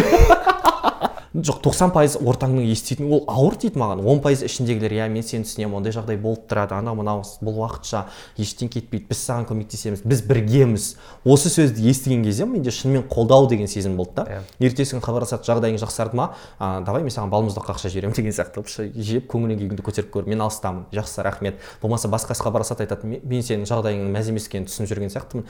жоқ 1.43 1.59
тоқсан 1.65 1.91
пайыз 1.93 2.17
ортаңның 2.23 2.69
еститін 2.71 3.11
ол 3.13 3.25
ауыр 3.29 3.57
тиді 3.61 3.81
маған. 3.81 4.03
Он 4.07 4.21
пайыз 4.25 4.45
ішіндегілер 4.47 4.93
иә 4.97 5.09
мен 5.13 5.25
сені 5.27 5.45
түсінемін 5.45 5.77
ондай 5.81 5.93
жағдай 5.93 6.17
болып 6.21 6.47
тұрады 6.49 6.77
анау 6.79 6.95
мынау 6.97 7.23
бұл 7.43 7.59
уақытша 7.65 8.05
ештеңе 8.39 8.81
етпейді 8.81 9.09
біз 9.11 9.21
саған 9.27 9.47
көмектесеміз 9.51 10.05
біз 10.07 10.23
біргеміз 10.29 10.87
осы 11.25 11.51
сөзді 11.53 11.85
естіген 11.91 12.23
кезде 12.25 12.47
менде 12.47 12.71
шынымен 12.71 13.05
қолдау 13.11 13.49
деген 13.51 13.69
сезім 13.69 13.97
болды 13.97 14.23
да. 14.23 14.43
Ертесі 14.61 14.97
күні 14.97 15.05
хабарласады 15.05 15.45
жағдайың 15.49 15.81
жақсарды 15.83 16.17
ма? 16.17 16.29
А, 16.59 16.81
давай 16.87 17.03
мен 17.03 17.11
саған 17.11 17.33
балмұздаққа 17.35 17.77
ақша 17.77 17.91
жіберемін 17.91 18.15
деген 18.21 18.33
сияқты. 18.33 18.63
Жеп 18.97 19.29
көңіл 19.33 19.57
күйіңді 19.59 19.85
көтеріп 19.87 20.13
көр 20.15 20.31
мен 20.31 20.41
алыстамын 20.47 20.87
жақсы 20.95 21.23
рахмет. 21.27 21.61
Болмаса 21.83 22.09
басқасы 22.09 22.43
хабарласады 22.47 22.87
айтады 22.87 23.07
«Мен- 23.07 23.43
сенің 23.47 23.67
жағдайыңның 23.69 24.13
мәз 24.15 24.31
емес 24.31 24.47
екенін 24.49 24.67
түсініп 24.71 24.91
жүрген 24.91 25.13
сияқтымын. 25.13 25.47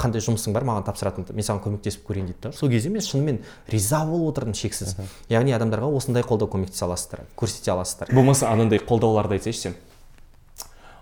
Қандай 0.00 0.22
жұмысың 0.24 0.54
бар 0.56 0.64
маған 0.66 0.86
тапсыратын 0.88 1.26
мен 1.32 1.46
саған 1.46 1.62
көмектесіп 1.64 2.06
көрейін 2.08 2.30
дейді 2.30 2.42
да. 2.48 2.52
Сол 2.52 2.70
кезде 2.70 2.90
мен 2.90 3.04
шынымен 3.04 3.40
риза 3.68 4.04
болып 4.06 4.32
отырдым 4.34 4.54
шексіз. 4.54 4.96
Яғни 5.32 5.54
адамдарға 5.56 5.88
осындай 5.98 6.24
қолдау 6.26 6.48
көмектесе 6.52 6.84
аласыздар 6.86 7.24
көрсете 7.36 7.72
аласыздар. 7.72 8.12
Болмаса 8.14 8.50
анандай 8.50 8.78
қолдауларды 8.78 9.38
айтсайшы 9.38 9.60
сен 9.60 9.76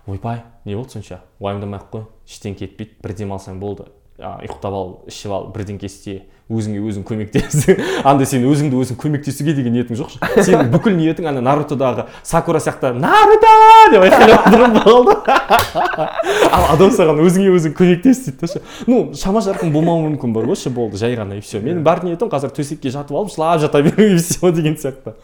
ойбай 0.07 0.43
не 0.65 0.75
болды 0.75 0.97
сонша? 0.97 1.21
Уайымдамай 1.39 1.79
ақ 1.79 1.91
қой 1.91 2.05
ештеңке 2.27 2.65
етпейді 2.69 2.97
бір 3.03 3.15
демалсаң 3.17 3.59
болды. 3.59 3.87
Ұйықтап 4.17 4.73
ал 4.73 4.91
ішіп 5.09 5.31
ал 5.35 5.49
бірдеңке 5.53 5.89
істе 5.89 6.23
өзіңе 6.45 6.81
өзің 6.85 7.05
көмектес 7.07 7.63
андай 8.09 8.27
сен 8.29 8.43
өзіңді 8.45 8.77
өзің 8.77 8.99
көмектесуге 9.01 9.55
деген 9.57 9.73
ниетің 9.73 9.97
жоқ 9.97 10.11
сенің 10.45 10.69
бүкіл 10.75 10.93
ниетің 10.93 11.29
ана 11.31 11.41
нарутодағы 11.41 12.05
сакура 12.21 12.59
сияқты 12.61 12.91
наруто! 12.93 13.49
деп 13.91 14.05
айқайлап 14.05 14.83
болды 14.85 15.15
ал 16.55 16.67
адам 16.75 16.93
саған 16.93 17.21
өзіңе 17.25 17.49
өзің 17.55 17.73
көмектес 17.77 18.21
дейді 18.27 18.37
да 18.43 18.49
ше. 18.51 18.61
Ну 18.85 18.99
шама 19.17 19.41
жарқын 19.45 19.73
болмауы 19.73 20.11
мүмкін 20.11 20.35
бар 20.35 20.45
ғой 20.49 20.59
ше 20.59 20.69
болды 20.73 20.99
жай 21.01 21.17
ғана 21.17 21.39
и 21.39 21.41
все 21.41 21.61
менің 21.63 21.83
бар 21.85 22.03
ниетім 22.05 22.29
қазір 22.29 22.53
төсекке 22.55 22.93
жатып 22.93 23.17
алып 23.17 23.33
жылап 23.33 23.61
жата 23.63 23.81
беру 23.85 24.05
и 24.05 24.17
все 24.21 24.51
деген 24.51 24.77
сияқты. 24.77 25.15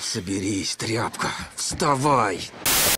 Соберись, 0.00 0.76
тряпка, 0.76 1.28
вставай. 1.56 2.38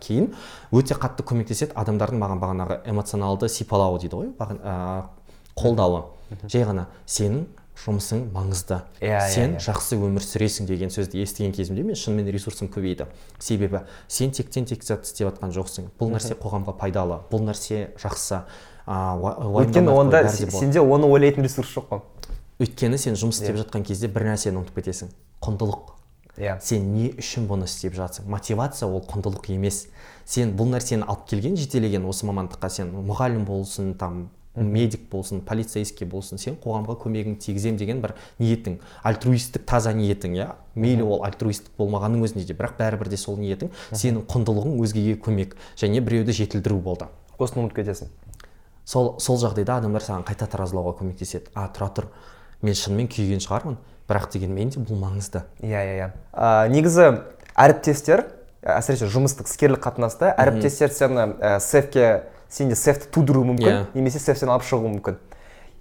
кейін 0.05 0.33
өте 0.71 0.97
қатты 0.99 1.25
көмектеседі 1.25 1.73
адамдардың 1.73 2.21
маған 2.21 2.41
бағанағы 2.43 2.79
эмоционалды 2.91 3.49
сипалауы 3.49 3.99
дейді 4.03 4.21
ғой 4.21 4.29
қолдауы. 5.55 6.03
Жай 6.47 6.65
ғана 6.65 6.87
сенің 7.05 7.45
жұмысың 7.75 8.29
маңызды. 8.33 8.79
Иә, 9.01 9.17
иә, 9.19 9.29
сен 9.29 9.55
иә. 9.57 9.63
жақсы 9.65 9.97
өмір 9.99 10.23
сүресің 10.23 10.67
деген 10.69 10.91
сөзді 10.93 11.19
естіген 11.21 11.51
кезімде 11.55 11.83
мен 11.83 11.97
шынымен 11.99 12.29
ресурсым 12.31 12.69
көбейді. 12.71 13.07
Себебі 13.39 13.81
сен 14.07 14.31
тектен 14.31 14.65
тек 14.65 14.83
зат 14.83 15.03
істеп 15.03 15.27
жатқан 15.27 15.51
жоқсың. 15.55 15.89
Бұл 15.99 16.13
нәрсе 16.15 16.37
қоғамға 16.39 16.77
пайдалы 16.79 17.19
бұл 17.31 17.43
нәрсе 17.49 17.91
жақсы. 17.99 18.45
Өйткені 18.87 19.91
онда 19.91 20.23
сенде 20.31 20.79
оны 20.79 21.09
ойлайтын 21.11 21.43
ресурс 21.43 21.75
жоқ 21.75 21.91
қой. 21.91 22.31
Өйткені 22.63 22.97
сен 23.01 23.19
жұмыс 23.19 23.41
істеп 23.41 23.59
жатқан 23.59 23.83
кезде 23.83 24.07
бір 24.07 24.29
нәрсені 24.31 24.61
ұмытып 24.61 24.79
кетесің. 24.79 25.11
Құндылық. 25.43 25.91
Иә. 26.39 26.55
Сен 26.63 26.87
не 26.93 27.09
үшін 27.19 27.49
бұны 27.49 27.67
істеп 27.67 27.95
жатсың? 27.95 28.29
Мотивация 28.31 28.87
ол 28.87 29.03
құндылық 29.03 29.51
емес. 29.51 29.85
Сен 30.23 30.55
бұл 30.55 30.71
нәрсені 30.71 31.07
алып 31.07 31.27
келген 31.29 31.55
жетелеген 31.59 32.07
осы 32.07 32.27
мамандыққа 32.27 32.69
сен 32.71 32.91
мұғалім 32.95 33.45
болсын 33.47 33.93
там 33.99 34.29
медик 34.55 35.09
болсын 35.11 35.41
полицейский 35.45 36.07
болсын 36.07 36.39
сен 36.41 36.55
қоғамға 36.63 36.95
көмегіңді 37.03 37.41
тигіземін 37.45 37.79
деген 37.79 38.01
бір 38.03 38.13
ниетің 38.39 38.77
альтруистік 39.03 39.65
таза 39.67 39.91
ниетің 39.95 40.37
иә? 40.37 40.47
Мейлі 40.75 41.03
ол 41.03 41.25
альтруистік 41.27 41.75
болмағанның 41.77 42.25
өзінде 42.27 42.45
де 42.47 42.55
бірақ 42.57 42.77
бәрібір 42.79 43.09
де 43.11 43.17
сол 43.17 43.39
ниетің 43.39 43.71
сенің 43.91 44.25
құндылығың 44.31 44.77
өзгеге 44.83 45.17
көмек 45.19 45.57
және 45.75 46.01
біреуді 46.01 46.35
жетілдіру 46.35 46.79
болды. 46.83 47.09
Осыны 47.37 47.65
ұмытып 47.65 47.81
кетесің. 47.81 48.11
Сол 48.85 49.15
сол 49.19 49.39
жағдайда 49.41 49.79
адамдар 49.81 50.03
саған 50.03 50.23
қайта 50.27 50.47
таразылауға 50.51 50.99
көмектеседі. 51.01 51.51
А 51.55 51.67
тұра 51.73 51.89
тұр 51.95 52.11
мен 52.61 52.77
шынымен 52.77 53.09
күйген 53.11 53.43
шығармын 53.43 53.79
бірақ 54.07 54.31
дегенмен 54.35 54.69
де 54.69 54.79
бұл 54.79 54.99
маңызды 55.01 55.41
иә 55.65 55.81
иә 55.81 55.95
иә. 55.97 56.09
Негізі 56.69 57.09
әріптестер 57.57 58.27
әсіресе 58.61 59.09
жұмыстық 59.09 59.49
іскерлік 59.49 59.81
қатынаста 59.83 60.31
әріптестер 60.37 60.93
сені 60.93 61.25
ә, 61.37 61.59
сефке 61.61 62.05
сенде 62.49 62.75
сефті 62.75 63.07
тудыруы 63.11 63.45
мүмкін 63.45 63.67
Иә. 63.71 63.85
немесе 63.93 64.19
сефтен 64.19 64.49
алып 64.49 64.63
шығуы 64.63 64.91
мүмкін 64.97 65.17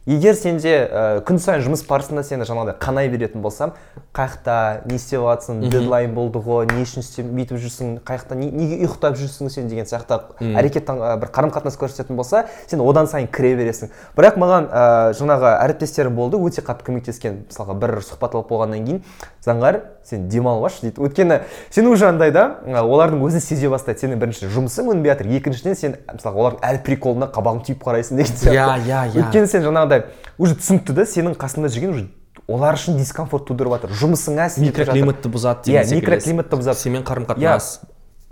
егер 0.06 0.34
сенде 0.36 0.72
ә, 0.84 1.02
күн 1.24 1.38
сайын 1.40 1.62
жұмыс 1.64 1.80
барысында 1.88 2.20
сені 2.26 2.44
жаңағыдай 2.44 2.76
қанай 2.82 3.08
беретін 3.08 3.40
болсам 3.40 3.72
қай 4.12 4.28
жақта 4.28 4.56
не 4.84 4.98
істеп 4.98 5.22
жатрсың 5.24 5.62
дедлайн 5.72 6.12
болды 6.14 6.42
ғой 6.44 6.66
не 6.68 6.84
үшін 6.84 7.00
істеп 7.00 7.30
бүйтіп 7.32 7.56
жүрсің 7.62 7.94
қай 8.04 8.20
жақта 8.20 8.36
не- 8.36 8.50
неге 8.52 8.82
ұйықтап 8.84 9.16
жүрсің 9.16 9.48
сен 9.54 9.70
деген 9.72 9.88
сияқты 9.88 10.20
әрекет 10.44 10.92
ә, 10.92 11.16
бір 11.22 11.32
қарым 11.32 11.54
қатынас 11.54 11.78
көрсететін 11.80 12.20
болса 12.20 12.44
сен 12.66 12.84
одан 12.84 13.08
сайын 13.08 13.30
кіре 13.32 13.54
бересің. 13.56 13.90
Бірақ 14.18 14.36
маған 14.36 14.68
ә, 14.68 14.84
жаңағы 15.16 15.54
әріптестерім 15.64 16.14
болды 16.20 16.36
өте 16.36 16.60
қатты 16.60 16.84
көмектескен 16.90 17.46
мысалға 17.48 17.78
бір 17.80 17.96
сұхбат 18.04 18.36
алып 18.36 18.52
болғаннан 18.52 18.84
кейін 18.84 19.02
заңғар 19.44 19.80
сен 20.04 20.28
демалып 20.28 20.68
алшы 20.68 20.84
дейді. 20.84 21.00
Өйткені 21.00 21.40
сен 21.72 21.86
уже 21.88 22.06
андай 22.08 22.30
да 22.32 22.60
олардың 22.66 23.22
өзі 23.24 23.40
сезе 23.40 23.68
бастайды. 23.72 24.04
Сенің 24.04 24.20
бірінші 24.20 24.48
жұмысың 24.52 24.90
өнбей 24.92 25.14
жатыр 25.14 25.30
екіншіден 25.38 25.76
сен 25.78 25.96
мысалға 26.12 26.42
олардың 26.42 26.64
әр 26.68 26.80
приколына 26.84 27.28
қабағың 27.32 27.62
түйіп 27.68 27.84
қарайсың 27.84 28.20
деген 28.20 28.36
сияқты. 28.36 28.56
Иә, 28.56 28.66
иә, 28.84 29.02
иә. 29.14 29.22
өйткені 29.22 29.48
сен 29.48 29.64
жаңағыдай 29.64 29.93
уже 30.38 30.58
түсінікті 30.60 30.96
да 30.96 31.08
сенің 31.08 31.38
қасында 31.40 31.70
жүрген 31.72 31.94
уже 31.94 32.06
олар 32.48 32.76
үшін 32.78 32.98
дискомфорт 32.98 33.46
тудырып 33.48 33.78
жатыр 33.78 33.96
жұмысыңа 34.02 34.48
микроклиматты 34.60 35.30
бұзады 35.32 35.70
иә 35.70 35.84
деген 35.84 35.88
секілді. 35.88 36.04
микроклиматты 36.04 36.60
бұзады. 36.60 36.80
Сенімен 36.82 37.06
қарым 37.06 37.28
иә 37.28 37.34
қатынас 37.34 37.68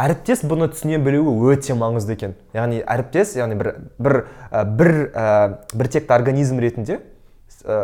әріптес 0.02 0.42
бұны 0.48 0.68
түсіне 0.72 0.98
білуі 1.02 1.52
өте 1.52 1.76
маңызды 1.78 2.16
екен. 2.16 2.34
Яғни 2.56 2.82
әріптес 2.82 3.36
яғни 3.38 3.58
бір 3.60 3.72
бір 4.02 4.18
бір 4.78 4.92
ә, 5.14 5.26
бір 5.74 5.90
текті 5.92 6.14
организм 6.16 6.60
ретінде 6.62 6.98
ә, 7.64 7.78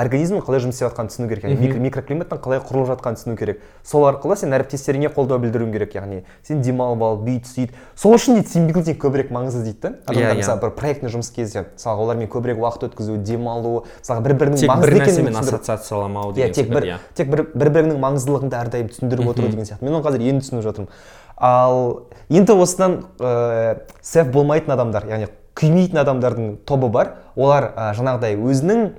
организмнің 0.00 0.42
қалай 0.46 0.60
жұмыс 0.64 0.74
істеп 0.78 0.88
жатқанын 0.90 1.10
түсіну 1.12 1.28
керек 1.28 1.44
яғни 1.44 1.58
микро- 1.60 1.80
микроклиматтың 1.84 2.40
қалай 2.40 2.60
құрылып 2.64 2.88
жатқанын 2.90 3.18
түсіну 3.20 3.36
керек. 3.36 3.60
Сол 3.84 4.06
арқылы 4.08 4.36
сен 4.40 4.54
әріптестеріңе 4.56 5.10
қолдау 5.14 5.38
білдіруің 5.42 5.72
керек 5.74 5.94
яғни 5.98 6.22
сен 6.46 6.62
демалып 6.62 7.02
ал 7.02 7.18
бүйт 7.20 7.46
сөйт 7.50 7.74
сол 7.94 8.14
үшін 8.16 8.38
дейді 8.40 8.48
тимбилдинг 8.54 8.98
көбірек 9.02 9.30
маңызды 9.34 9.62
дейді 9.68 9.80
да. 9.80 9.92
Адамдар 10.06 10.22
Иә, 10.22 10.34
иә. 10.34 10.38
мысалы 10.40 10.60
бір 10.64 10.70
проектный 10.78 11.10
жұмыс 11.12 11.30
кезде 11.34 11.66
мысалға 11.76 12.04
олармен 12.06 12.28
көбірек 12.32 12.58
уақыт 12.62 12.86
өткізу 12.90 13.16
демалу 13.24 13.84
мысалға 14.00 14.24
бір 14.24 14.36
бірінің 14.40 14.60
тек 14.60 14.68
бір 14.68 14.74
маңызды 14.74 14.96
екенін 14.96 15.10
нәрсемен 15.10 15.40
ассоциацияламау 15.40 16.30
иә 16.30 16.34
деген 16.34 16.52
тек 16.54 16.70
бір 16.70 16.86
иә. 16.90 16.98
тек 17.14 17.28
бір 17.30 17.44
бір 17.54 17.70
бірінің 17.76 18.00
маңыздылығын 18.00 18.48
да 18.50 18.62
әрдайым 18.64 18.88
түсіндіріп 18.92 19.28
отыру 19.34 19.48
деген 19.48 19.64
сияқты. 19.68 19.84
Мен 19.84 19.94
оны 19.98 20.04
қазір 20.06 20.24
енді 20.30 20.44
түсініп 20.46 20.64
жатырмын. 20.64 20.88
Ал 21.40 22.08
енді 22.28 22.52
осыдан 22.60 22.98
ә, 23.18 23.80
сеф 24.02 24.28
болмайтын 24.32 24.74
адамдар 24.74 25.06
яғни 25.08 25.28
күймейтін 25.56 26.00
адамдардың 26.04 26.50
тобы 26.68 26.88
бар. 26.92 27.14
Олар 27.36 27.72
ә, 27.76 27.90
жаңағыдай 27.96 28.36
өзінің 28.36 28.90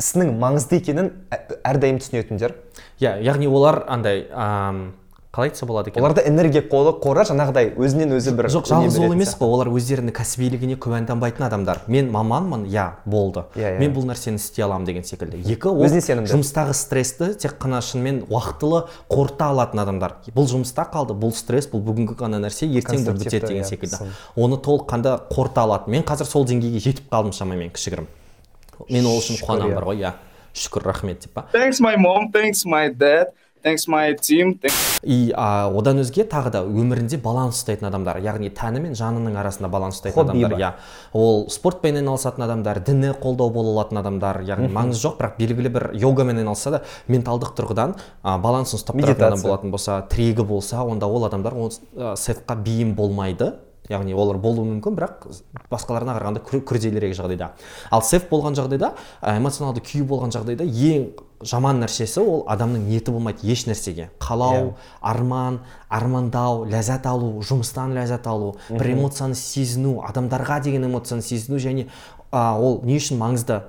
ісінің 0.00 0.36
маңызды 0.40 0.80
екенін 0.82 1.10
ә- 1.30 1.58
әрдайым 1.64 1.98
түсінетіндер. 2.02 2.54
Иә 3.00 3.18
яғни 3.24 3.48
олар 3.48 3.84
андай 3.88 4.26
ам, 4.32 4.92
қалай 5.32 5.50
айтса 5.50 5.66
болады 5.66 5.90
екен? 5.90 6.02
Оларда 6.02 6.22
энергия 6.28 6.62
қолы 6.64 6.94
қоры 7.00 7.24
жаңағыдай 7.28 7.74
өзінен 7.76 8.12
өзі 8.16 8.32
бір 8.36 8.48
жоқ 8.52 8.68
жалғыз 8.70 8.98
ол 9.00 9.12
емес 9.12 9.34
қой. 9.36 9.48
Олар 9.52 9.68
өздерінің 9.68 10.12
кәсібилігіне 10.16 10.76
күмәнданбайтын 10.80 11.44
адамдар. 11.48 11.80
Мен 11.88 12.10
маманмын 12.12 12.64
иә 12.68 12.86
болды. 13.04 13.44
Иә, 13.54 13.76
иә. 13.76 13.78
мен 13.80 13.92
бұл 13.92 14.04
нәрсені 14.08 14.36
істей 14.40 14.64
аламын 14.64 14.84
деген 14.88 15.04
секілді. 15.04 15.40
Екі 15.44 15.68
ол 15.68 15.84
Өзіне 15.84 16.00
сенімді. 16.00 16.32
жұмыстағы 16.32 16.72
стрессті 16.76 17.34
тек 17.36 17.56
қана 17.60 17.80
шынымен 17.84 18.24
уақытылы 18.28 18.86
қорыта 19.12 19.50
алатын 19.52 19.80
адамдар. 19.84 20.16
Бұл 20.32 20.48
жұмыста 20.48 20.88
қалды 20.92 21.12
бұл 21.16 21.32
стресс 21.36 21.68
бұл 21.68 21.84
бүгінгі 21.84 22.16
ғана 22.16 22.40
нәрсе 22.40 22.64
ертең 22.68 22.96
Конструктивті, 22.96 23.36
бітеді 23.36 23.46
деген 23.48 23.62
иә, 23.62 23.68
секілді. 23.68 24.12
оны 24.36 24.56
толыққанды 24.56 25.20
қорыта 25.28 25.64
алады 25.68 25.90
мен 25.90 26.02
қазір 26.02 26.24
сол 26.24 26.44
деңгейге 26.48 26.80
жетіп 26.80 27.10
қалдым 27.12 27.32
шамамен 27.32 27.70
кішігірім. 27.70 28.08
Мен 28.88 29.06
ол 29.06 29.18
үшін 29.20 29.40
қуанамын 29.42 29.72
иә. 29.72 29.80
бар 29.80 29.88
ғой. 29.90 30.02
Иә. 30.02 30.12
Шүкір 30.56 30.86
рахмет 30.88 31.20
деп 31.26 31.34
па? 31.36 31.48
Thanks 31.52 31.80
my 31.84 31.96
mom, 32.00 32.30
thanks 32.32 32.64
my 32.64 32.88
dad, 32.88 33.34
thanks 33.62 33.84
my 33.88 34.14
team, 34.16 34.56
и 35.02 35.32
а, 35.36 35.68
одан 35.68 36.00
өзге 36.00 36.24
тағы 36.26 36.50
да 36.54 36.62
өмірінде 36.64 37.18
баланс 37.22 37.60
ұстайтын 37.60 37.90
адамдар 37.90 38.18
яғни 38.24 38.48
тәні 38.56 38.80
мен 38.82 38.96
жанының 38.96 39.36
арасында 39.38 39.68
баланс 39.70 40.00
ұстайтын 40.00 40.22
адамдар 40.24 40.56
иә. 40.58 40.70
Ол 41.12 41.44
спортпен 41.52 42.00
айналысатын 42.00 42.46
адамдар 42.46 42.80
діні 42.80 43.12
қолдау 43.20 43.52
бола 43.52 43.74
алатын 43.76 44.00
адамдар 44.00 44.40
яғни 44.48 44.70
маңызы 44.72 45.04
жоқ 45.04 45.20
бірақ 45.20 45.36
белгілі 45.38 45.74
бір 45.76 45.88
йогамен 45.94 46.40
айналысса 46.42 46.78
да 46.78 46.82
менталдық 47.12 47.52
тұрғыдан 47.60 47.94
а, 48.22 48.38
балансын 48.38 48.80
ұстап 48.80 48.98
тұратын 48.98 49.28
адам 49.28 49.44
болатын 49.44 49.76
болса 49.76 50.00
тірегі 50.10 50.48
болса 50.48 50.82
онда 50.82 51.06
ол 51.06 51.28
адамдар 51.28 51.54
ол 51.54 51.70
сетқа 52.16 52.56
бейім 52.56 52.96
болмайды. 52.96 53.52
Яғни 53.88 54.14
олар 54.14 54.38
болуы 54.42 54.64
мүмкін 54.66 54.96
бірақ 54.98 55.26
басқаларына 55.70 56.16
қарағанда 56.16 56.40
күр- 56.46 56.64
күрделірек 56.66 57.14
жағдайда. 57.14 57.50
Ал 57.90 58.02
сеф 58.02 58.28
болған 58.30 58.56
жағдайда 58.58 58.92
эмоционалды 59.22 59.80
күйі 59.86 60.06
болған 60.08 60.32
жағдайда 60.34 60.64
ең 60.66 61.06
жаман 61.46 61.82
нәрсесі 61.84 62.22
ол 62.24 62.44
адамның 62.48 62.86
ниеті 62.88 63.12
болмайды 63.12 63.46
еш 63.46 63.66
нәрсеге. 63.68 64.08
Қалау 64.18 64.74
арман 65.00 65.60
армандау 65.88 66.64
ләззат 66.66 67.06
алу 67.06 67.42
жұмыстан 67.46 67.94
ләззат 67.94 68.26
алу 68.26 68.56
бір 68.70 68.92
эмоцияны 68.96 69.34
сезіну 69.38 70.00
адамдарға 70.08 70.60
деген 70.64 70.88
эмоцияны 70.88 71.22
сезіну 71.22 71.58
және 71.62 71.86
а, 72.32 72.58
ол 72.58 72.80
не 72.84 72.96
үшін 72.98 73.18
маңызды? 73.20 73.62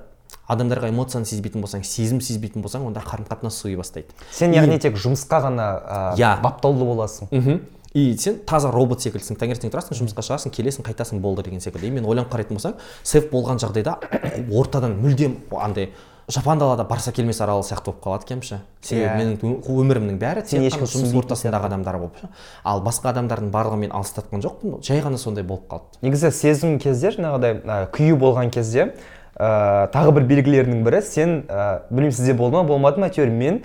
Адамдарға 0.48 0.88
эмоцияны 0.88 1.28
сезбейтін 1.28 1.60
болсаң 1.60 1.82
сезім 1.84 2.22
сезбейтін 2.24 2.62
болсаң 2.64 2.86
онда 2.88 3.02
қарым 3.04 3.26
қатынас 3.28 3.56
суи 3.60 3.76
бастайды. 3.76 4.08
Сен 4.32 4.52
яғни 4.56 4.78
тек 4.80 4.96
жұмысқа 4.96 5.42
ғана 5.44 5.66
ә, 5.76 6.16
Иә. 6.16 6.40
баптаулы 6.40 6.84
боласың. 6.88 7.28
Мхм 7.30 7.60
и 7.94 8.16
сен 8.18 8.38
таза 8.46 8.70
робот 8.74 9.02
секілдісің 9.04 9.38
таңертең 9.40 9.72
тұрасың 9.72 9.96
жұмысқа 10.02 10.24
шығасың 10.26 10.52
келесің 10.54 10.86
қайтасың 10.86 11.22
болды 11.24 11.46
деген 11.46 11.60
секілді. 11.60 11.88
И 11.88 11.90
мен 11.90 12.04
ойланып 12.04 12.32
қарайтын 12.32 12.58
болсаң 12.58 12.76
сеф 13.02 13.30
болған 13.32 13.60
жағдайда 13.62 13.96
ортадан 14.60 14.98
мүлдем 15.00 15.38
андай 15.56 15.92
жапан 16.28 16.58
далада 16.58 16.84
барса 16.84 17.12
келмес 17.12 17.40
арал 17.40 17.62
сияқты 17.64 17.88
болып 17.88 18.02
қалады 18.04 18.26
екенмін 18.26 18.60
себебі 18.82 19.06
Иә. 19.06 19.14
менің 19.16 19.62
өмірімнің 19.64 20.18
бәрі 20.20 20.42
тек 20.44 20.60
қана 20.74 20.84
жұмыс 20.84 21.14
ортасындағы 21.16 21.70
адамдар 21.70 21.96
болып 22.02 22.18
ал 22.64 22.82
басқа 22.84 23.14
адамдардың 23.14 23.48
барлығын 23.54 23.86
мен 23.86 23.94
алыстатқан 23.96 24.44
жоқпын 24.44 24.82
жай 24.84 25.00
ғана 25.00 25.16
сондай 25.16 25.44
болып 25.44 25.64
қалды. 25.70 26.02
Негізі 26.02 26.30
сезім 26.30 26.76
кезде 26.78 27.14
жаңағыдай 27.16 27.88
күйі 27.96 28.18
болған 28.20 28.52
кезде 28.52 28.90
ә, 29.38 29.88
тағы 29.94 30.18
бір 30.18 30.28
белгілерінің 30.28 30.84
бірі 30.84 31.00
сен 31.06 31.34
ә, 31.48 31.88
білмеймін 31.88 32.16
сізде 32.20 32.34
болды 32.36 32.58
ма 32.58 32.64
болмады 32.68 33.00
ма 33.00 33.08
әйтеуір 33.08 33.32
мен 33.32 33.62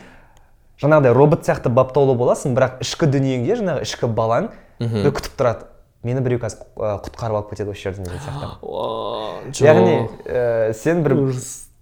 жаңағыдай 0.82 1.14
робот 1.14 1.46
сияқты 1.46 1.70
баптаулы 1.74 2.16
боласың 2.18 2.56
бірақ 2.58 2.82
ішкі 2.84 3.10
дүниеңде 3.14 3.60
жаңағы 3.62 3.86
ішкі 3.86 4.10
балаң 4.10 4.50
күтіп 4.80 5.38
тұрады. 5.40 5.70
Мені 6.04 6.20
біреу 6.20 6.42
қазір 6.42 6.66
құтқарып 6.76 7.38
алып 7.38 7.52
кетеді 7.54 7.72
осы 7.72 7.86
жерден 7.86 8.04
деген 8.04 8.20
сияқты. 8.20 9.64
Яғни 9.64 9.94
ә, 10.28 10.74
сен 10.76 11.04
бір 11.06 11.16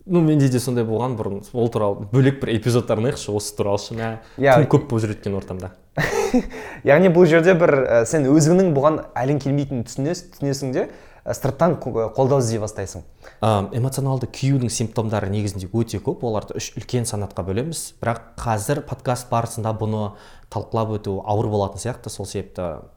ну 0.06 0.22
менде 0.22 0.50
де 0.50 0.60
сондай 0.60 0.86
болған 0.86 1.16
бұрын. 1.18 1.40
Ол 1.54 1.70
туралы 1.74 2.06
бөлек 2.12 2.40
бір 2.44 2.54
эпизод 2.58 2.92
арнайықшы 2.92 3.32
осы 3.34 3.56
туралы 3.58 3.80
ше 3.82 3.96
Иә. 4.38 4.60
тым 4.60 4.68
көп 4.70 4.86
болып 4.92 5.06
жүреді 5.08 5.24
екен 5.24 5.38
ортамда. 5.40 5.72
Яғни 6.84 7.10
бұл 7.10 7.26
жерде 7.26 7.56
бір 7.58 7.74
ә, 7.82 8.06
сен 8.06 8.28
өзіңнің 8.30 8.74
бұған 8.78 9.02
әлің 9.18 9.42
келмейтінін 9.42 9.88
түсінес, 9.90 10.28
түсінесің 10.36 10.74
де 10.76 10.88
сырттан 11.26 11.76
ко- 11.82 12.10
қолдау 12.16 12.40
іздей 12.42 12.60
бастайсың. 12.64 13.04
Ә, 13.42 13.70
эмоционалды 13.78 14.28
күюдің 14.28 14.70
симптомдары 14.74 15.30
негізінде 15.30 15.70
өте 15.74 16.00
көп. 16.02 16.24
Оларды 16.26 16.56
үш 16.58 16.72
үлкен 16.78 17.06
санатқа 17.06 17.46
бөлеміз. 17.46 17.94
Бірақ 18.02 18.34
қазір 18.42 18.82
подкаст 18.88 19.30
барысында 19.30 19.76
бұны 19.78 20.14
талқылап 20.50 20.96
өту 20.98 21.20
ауыр 21.26 21.48
болатын 21.54 21.78
сияқты. 21.84 22.10
Сол 22.10 22.26
себепті 22.26 22.88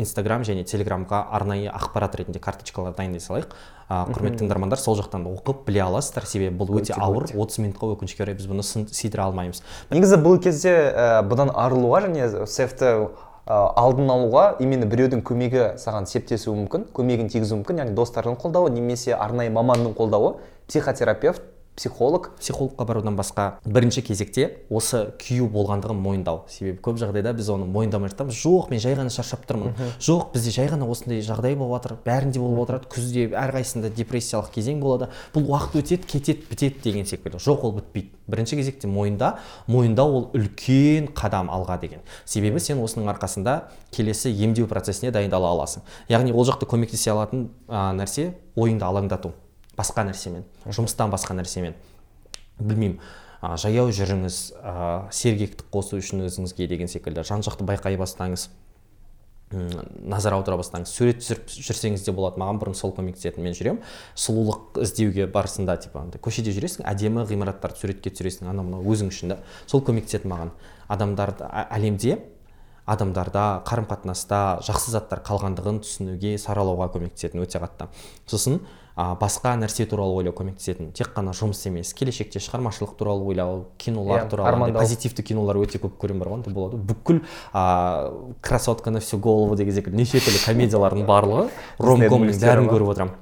инстаграм 0.00 0.42
және 0.42 0.64
телеграмға 0.64 1.26
арнайы 1.30 1.68
ақпарат 1.68 2.14
ретінде 2.16 2.40
карточкалар 2.40 2.94
дайындай 2.96 3.20
салайық. 3.20 3.52
Ә, 3.90 4.06
құрметті 4.10 4.40
тыңдармандар 4.44 4.80
сол 4.80 4.96
жақтан 4.96 5.26
оқып 5.28 5.66
біле 5.66 5.82
аласыздар 5.84 6.24
себебі 6.26 6.56
бұл 6.56 6.80
өте 6.80 6.94
ауыр. 6.96 7.26
30 7.34 7.58
минутқа 7.66 7.90
өкінішке 7.96 8.22
орай 8.24 8.34
біз 8.38 8.46
бұны 8.48 8.62
сыйдыра 8.64 9.26
алмаймыз. 9.28 9.60
Негізі 9.90 10.16
бұл 10.22 10.40
кезде 10.42 10.72
ә, 10.94 11.20
бұдан 11.28 11.52
арылуға 11.52 12.06
және 12.06 12.46
сефті 12.46 13.10
алдын 13.46 14.10
алуға 14.12 14.44
именно 14.60 14.86
біреудің 14.90 15.22
көмегі 15.26 15.62
саған 15.80 16.06
септесуі 16.10 16.54
мүмкін 16.58 16.88
көмегін 16.94 17.30
тигізуі 17.32 17.60
мүмкін. 17.60 17.80
Яғни 17.82 17.96
достардың 17.96 18.36
қолдауы 18.42 18.70
немесе 18.74 19.14
арнайы 19.16 19.50
маманның 19.54 19.96
қолдауы 19.98 20.36
психотерапевт 20.68 21.42
психолог 21.80 22.36
психологқа 22.36 22.84
барудан 22.84 23.16
басқа 23.16 23.56
бірінші 23.64 24.02
кезекте 24.04 24.44
осы 24.68 25.14
күйеу 25.16 25.46
болғандығын 25.48 25.96
мойындау. 25.96 26.42
Себебі 26.52 26.76
көп 26.84 26.98
жағдайда 27.00 27.32
біз 27.32 27.48
оны 27.54 27.64
мойындамай 27.64 28.12
жатамыз. 28.12 28.36
Жоқ 28.36 28.68
мен 28.68 28.82
жай 28.84 28.98
ғана 28.98 29.08
шаршап 29.08 29.46
тұрмын. 29.48 29.72
Жоқ 29.96 30.34
бізде 30.34 30.52
жай 30.52 30.68
ғана 30.68 30.84
осындай 30.92 31.24
жағдай 31.24 31.56
болып 31.56 31.80
жатыр 31.80 31.96
бәрінде 32.04 32.42
болып 32.42 32.66
отырады. 32.66 32.90
Күзде 32.92 33.30
әрқайсысында 33.32 33.94
депрессиялық 33.96 34.52
кезең 34.52 34.84
болады. 34.84 35.08
Бұл 35.32 35.48
уақыт 35.48 35.80
өтеді 35.80 36.04
кетеді 36.04 36.44
бітеді 36.50 36.84
деген 36.84 37.08
секілді. 37.08 37.40
Жоқ 37.40 37.64
ол 37.64 37.76
бітпейді. 37.80 38.12
Бірінші 38.28 38.60
кезекте 38.60 38.86
мойында 38.86 39.38
мойындау 39.66 40.16
ол 40.20 40.30
үлкен 40.36 41.08
қадам 41.16 41.48
алға 41.48 41.80
деген. 41.80 42.04
Себебі 42.28 42.60
сен 42.60 42.84
осының 42.84 43.08
арқасында 43.16 43.62
келесі 43.90 44.30
емдеу 44.36 44.68
процесіне 44.68 45.10
дайындала 45.16 45.54
аласың. 45.56 45.82
Яғни 46.12 46.36
ол 46.36 46.44
жақта 46.44 46.68
көмектесе 46.68 47.10
алатын 47.14 47.48
ә, 47.66 47.90
нәрсе 47.96 48.34
ойыңды 48.54 48.86
алаңдату. 48.86 49.32
Басқа 49.80 50.06
нәрсемен 50.06 50.46
жұмыстан 50.68 51.10
басқа 51.10 51.34
нәрсемен. 51.40 51.74
Білмеймін. 52.60 53.00
А, 53.40 53.56
жаяу 53.56 53.88
жүріңіз 53.88 54.38
а, 54.60 54.72
сергектік 55.16 55.70
қосу 55.72 55.96
үшін 55.96 56.26
өзіңізге 56.26 56.68
деген 56.68 56.90
секілді. 56.92 57.24
Жан 57.24 57.40
жақты 57.40 57.64
байқай 57.64 57.96
бастаңыз 57.96 58.50
назар 59.50 60.36
аудара 60.36 60.58
бастаңыз. 60.60 60.90
Сурет 60.94 61.18
түсіріп 61.22 61.48
жүрсеңіз 61.50 62.04
де 62.06 62.12
болады. 62.14 62.38
Маған 62.38 62.60
бұрын 62.60 62.76
сол 62.78 62.92
көмектесетін 62.94 63.42
мен 63.42 63.56
жүремін. 63.56 63.80
Сұлулық 64.14 64.78
іздеуге 64.84 65.26
барысында 65.32 65.74
типа 65.82 66.04
андай 66.04 66.22
көшеде 66.22 66.54
жүресің 66.54 66.86
әдемі 66.86 67.24
ғимараттарды 67.26 67.80
суретке 67.80 68.12
түсіресің. 68.14 68.46
Анау 68.52 68.68
мынау 68.68 68.86
өзің 68.94 69.10
үшін 69.10 69.34
да. 69.34 69.40
Сол 69.66 69.82
көмектеседі 69.82 70.30
маған. 70.30 70.52
Адамдарды 70.86 71.48
ә- 71.50 71.66
әлемде 71.74 72.20
адамдарда 72.86 73.64
қарым 73.66 73.88
қатынаста 73.90 74.60
жақсы 74.66 74.94
заттар 74.94 75.24
қалғандығын 75.26 75.82
түсінуге 75.82 76.36
саралауға 76.38 76.92
көмектесетін 76.94 77.42
өте 77.42 77.58
қатты. 77.62 77.90
Сосын 78.30 78.60
а, 78.96 79.14
басқа 79.20 79.54
нәрсе 79.60 79.86
туралы 79.86 80.14
ойлау 80.20 80.34
көмектесетін 80.34 80.92
тек 80.92 81.12
қана 81.16 81.32
жұмыс 81.36 81.62
емес 81.68 81.92
келешекте 81.94 82.38
шығармашылық 82.42 82.96
туралы 82.98 83.24
ойлау 83.30 83.64
кинолар 83.78 84.24
Иә, 84.24 84.28
туралы 84.30 84.48
армандау. 84.48 84.82
позитивті 84.82 85.22
кинолар 85.22 85.56
өте 85.62 85.78
көп 85.78 85.96
көремін 86.00 86.18
бар 86.24 86.28
ғой 86.34 86.52
болады 86.54 86.76
ғой. 86.76 86.84
бүкіл 86.90 87.20
а, 87.52 88.12
красотка 88.40 88.90
на 88.90 89.00
всю 89.00 89.18
голову 89.18 89.56
деген 89.56 89.74
секілді 89.74 89.96
неше 89.96 90.18
түрлі 90.18 90.44
комедиялардың 90.46 91.06
барлығы 91.06 91.48
ромкомның 91.78 92.40
бәрін 92.40 92.68
көріп 92.70 92.92
отырамын 92.94 93.14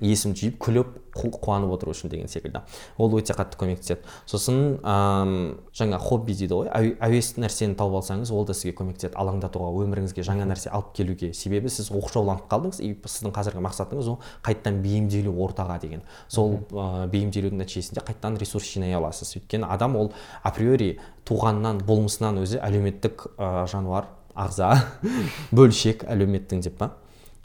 есім 0.00 0.34
жиып 0.34 0.58
күліп 0.62 0.88
қу- 1.14 1.32
қуанып 1.40 1.72
отыру 1.74 1.92
үшін 1.92 2.08
деген 2.10 2.28
секілді. 2.28 2.60
Ол 2.98 3.10
өте 3.18 3.34
қатты 3.36 3.58
көмектеседі. 3.60 4.00
Сосын 4.26 4.78
ам, 4.84 5.58
жаңа 5.76 5.98
хобби 5.98 6.34
дейді 6.34 6.54
ғой 6.54 6.70
әу- 6.70 6.96
әуес 7.08 7.34
нәрсені 7.36 7.74
тауып 7.76 7.98
алсаңыз 8.00 8.30
ол 8.32 8.44
да 8.46 8.54
сізге 8.54 8.72
көмектеседі. 8.78 9.14
Алаңдатуға 9.18 9.72
өміріңізге 9.84 10.24
жаңа 10.24 10.46
нәрсе 10.48 10.70
алып 10.70 10.92
келуге 10.96 11.32
себебі 11.34 11.68
сіз 11.68 11.90
оқшауланып 11.90 12.46
қалдыңыз 12.50 12.80
и 12.80 12.94
сіздің 12.94 13.34
қазіргі 13.34 13.64
мақсатыңыз 13.66 14.08
ол 14.08 14.20
қайтадан 14.46 14.80
бейімделу 14.84 15.34
ортаға 15.44 15.80
деген. 15.80 16.02
Сол 16.28 16.60
ә, 16.70 17.08
бейімделудің 17.10 17.60
нәтижесінде 17.60 18.04
қайтадан 18.06 18.38
ресурс 18.38 18.70
жинай 18.72 18.94
аласыз. 18.94 19.34
Өйткені 19.40 19.66
адам 19.68 19.96
ол 19.96 20.12
априори 20.44 20.98
туғаннан 21.24 21.82
болмысынан 21.84 22.38
өзі 22.42 22.60
әлеуметтік 22.62 23.26
ә, 23.36 23.66
жануар 23.66 24.06
ағза 24.34 24.70
бөлшек 25.52 26.04
әлеуметтің 26.08 26.62
деп 26.64 26.78
па. 26.78 26.92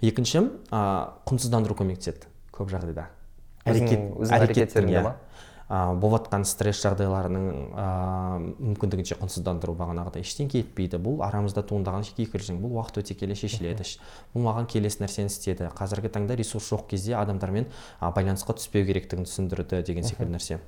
Екінші 0.06 0.46
ә, 0.72 1.10
құнсыздандыру 1.26 1.76
көмектеседі. 1.80 2.30
Көп 2.58 2.72
жағдайда. 2.74 3.10
Әрекеттің, 3.66 4.10
әрекеттеріңді 4.36 5.00
иә. 5.00 5.14
жатқан 6.14 6.44
стресс 6.46 6.84
жағдайларының 6.86 7.46
ә, 7.74 7.86
мүмкіндігінше 8.38 9.18
құнсыздандыру 9.18 9.74
бағанағыдай 9.80 10.22
ештеңке 10.22 10.62
етпейді. 10.62 11.00
Бұл 11.02 11.24
арамызда 11.26 11.64
туындаған 11.66 12.06
кикілжің 12.06 12.60
бұл 12.62 12.78
уақыт 12.78 13.02
өте 13.02 13.18
келе 13.18 13.34
шешіледі. 13.34 13.88
Бұл 14.36 14.46
маған 14.46 14.70
келесі 14.70 15.02
нәрсені 15.02 15.34
істеді. 15.34 15.72
Қазіргі 15.74 16.14
таңда 16.14 16.38
ресурс 16.38 16.70
жоқ 16.70 16.86
кезде 16.94 17.18
адамдармен 17.18 17.66
байланысқа 17.98 18.60
түспеу 18.62 18.86
керектігін 18.86 19.26
түсіндірді 19.26 19.82
деген 19.90 20.06
секілді 20.06 20.38
нәрсе. 20.38 20.60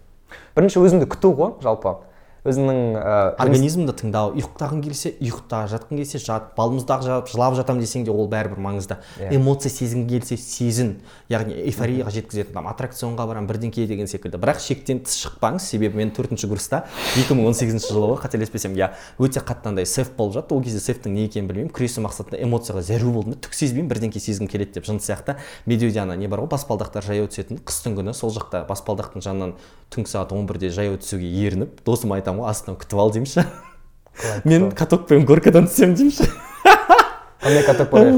Бірінші 0.58 0.82
өзіңді 0.82 1.12
күту 1.14 1.36
ғой 1.38 1.54
жалпы. 1.62 1.94
Өзіңнің 2.48 2.80
ә, 2.98 3.16
организмді 3.44 3.94
тыңдау. 3.98 4.32
Ұйықтағың 4.38 4.82
келсе 4.86 5.12
ұйықта 5.20 5.64
жатқың 5.72 6.00
келсе 6.00 6.22
жат. 6.24 6.54
Балмұздақ 6.58 7.04
жап 7.06 7.32
жылап 7.32 7.58
жатамын 7.58 7.84
десең 7.84 8.06
де 8.08 8.14
ол 8.14 8.30
бәрібір 8.32 8.62
маңызды. 8.64 8.98
Иә. 9.20 9.36
эмоция 9.36 9.72
сезгің 9.74 10.08
келсе 10.10 10.38
сезін 10.40 10.94
яғни 11.30 11.58
эйфорияға 11.68 12.14
жеткізетін 12.16 12.56
там 12.56 12.70
аттракционға 12.72 13.28
барамын 13.28 13.50
бірдеңке 13.50 13.88
деген 13.90 14.08
секілді. 14.08 14.40
Бірақ 14.40 14.62
шектен 14.64 15.04
тыс 15.04 15.18
шықпаңыз. 15.26 15.68
Себебі 15.68 16.00
мен 16.00 16.14
төртінші 16.16 16.48
курста 16.48 16.86
2018 17.16 17.90
жылы 17.92 18.14
ғой 18.14 18.22
қателеспесем. 18.24 18.78
Иә 18.78 18.94
өте 19.20 19.44
қатты 19.44 19.74
андай 19.74 19.86
сеф 19.86 20.14
болып 20.18 20.38
жатты. 20.38 20.56
Ол 20.56 20.64
кезде 20.64 20.80
сефтің 20.80 21.18
не 21.18 21.28
екенін 21.28 21.52
білмеймін. 21.52 21.74
Күресу 21.76 22.04
мақсатында 22.06 22.40
эмоцияға 22.44 22.84
зәру 22.88 23.12
болдым 23.18 23.36
да 23.36 23.42
түк 23.44 23.58
сезбеймін. 23.58 23.90
Бірдеңке 23.92 24.22
сезгім 24.24 24.48
келеді 24.48 24.80
деп 24.80 24.88
жын 24.88 25.02
сияқты. 25.04 25.38
Медеудиана 25.66 26.16
не 26.16 26.28
бар 26.28 26.46
ғой? 26.46 26.52
Баспалдақтар 26.54 27.06
жаяу 27.06 27.28
түсетін. 27.32 27.60
Қыстың 27.68 27.98
күні 28.00 28.14
сол 28.16 28.32
жақта 28.36 28.64
баспалдақтың 28.70 29.26
жанынан 29.26 29.56
түнгі 29.94 30.12
сағат 30.12 30.34
11-де 30.36 30.70
жаяу 30.74 30.98
түсуге 31.00 31.28
ерініп 31.46 31.82
досыма 31.88 32.18
айтамын 32.20 32.37
ғой 32.42 32.50
астынан 32.54 32.78
күтіп 32.82 33.00
ал 33.04 33.12
деймін 33.12 33.32
ше 33.32 33.46
мен 34.46 34.72
катокпен 34.72 35.26
горкадан 35.26 35.68
түсемін 35.70 35.96
деймін 35.96 36.18
ше 36.18 36.30
қандай 37.42 37.64
каток 37.66 37.92
бар 37.92 38.12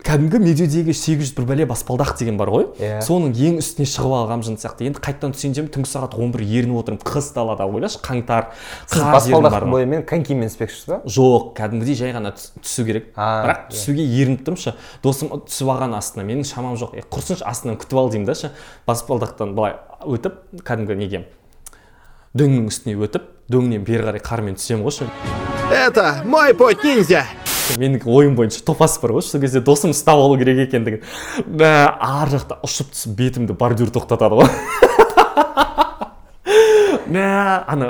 кәдімгі 0.00 0.38
медеудегі 0.40 0.94
сегіз 0.96 1.28
жүз 1.28 1.34
бір 1.36 1.44
бәле 1.50 1.64
баспалдақ 1.68 2.14
деген 2.16 2.38
бар 2.40 2.48
ғой. 2.48 2.62
Иә. 2.80 3.02
соның 3.04 3.34
ең 3.36 3.58
үстіне 3.60 3.84
шығып 3.84 4.14
алғанмын 4.16 4.46
жын 4.46 4.54
сияқты. 4.56 4.86
Енді 4.88 5.02
қайтадан 5.04 5.34
түсейін 5.36 5.52
деймін 5.58 5.68
түнгі 5.74 5.90
сағат 5.90 6.14
он 6.16 6.32
бір 6.32 6.40
ерініп 6.40 6.78
отырмын. 6.80 7.02
Қыс 7.04 7.28
далада 7.36 7.66
ойлашы 7.68 8.00
қаңтар 8.00 8.46
сіз 8.88 9.02
баспалдақтың 9.04 9.74
бойымен 9.74 10.04
конькимен 10.08 10.48
түспекшісіз 10.48 10.88
ба? 10.88 10.98
Жоқ 11.04 11.50
кәдімгідей 11.60 11.98
жай 12.00 12.14
ғана 12.16 12.32
түс- 12.32 12.48
түсу 12.64 12.86
керек. 12.88 13.10
А, 13.14 13.28
бірақ 13.44 13.60
иә. 13.60 13.74
түсуге 13.76 14.06
ерініп 14.22 14.46
тұрмын 14.48 14.62
ше 14.64 14.74
досым 15.04 15.34
түсіп 15.44 15.68
алған 15.76 15.96
астына 16.00 16.24
менің 16.24 16.48
шамам 16.48 16.80
жоқ. 16.80 16.96
Е 16.96 17.04
құрсыншы 17.04 17.44
астынан 17.44 17.76
күтіп 17.76 18.00
ал 18.00 18.08
деймін 18.08 18.24
да 18.26 18.34
ше. 18.40 18.52
Баспалдақтан 18.88 19.52
былай 19.52 19.76
өтіп 20.08 20.64
кәдімгі 20.64 20.96
неге? 20.96 21.26
Дөңнің 22.32 22.72
үстіне 22.72 22.96
өтіп 23.04 23.28
дөңнен 23.50 23.84
бері 23.86 24.06
қарай 24.08 24.22
қармен 24.24 24.58
түсемін 24.58 24.86
ғой 24.86 24.94
ше 25.00 25.10
Это 25.70 26.22
мой 26.24 26.54
путь 26.54 26.84
ниндзя! 26.84 27.24
менің 27.78 28.02
ойым 28.10 28.34
бойынша 28.34 28.64
топас 28.66 28.96
бар 29.02 29.12
ғой. 29.14 29.22
Сол 29.22 29.40
кезде 29.42 29.60
досым 29.62 29.92
ұстап 29.94 30.18
алу 30.18 30.38
керек 30.40 30.64
екендігін. 30.66 31.04
Ар 31.62 32.32
жақта 32.32 32.58
ұшып 32.66 32.90
түсіп 32.94 33.14
бетімді 33.18 33.54
бордюр 33.58 33.92
тоқтатады 33.94 34.40
ғой. 34.40 34.50
мә 37.10 37.26
ана 37.70 37.88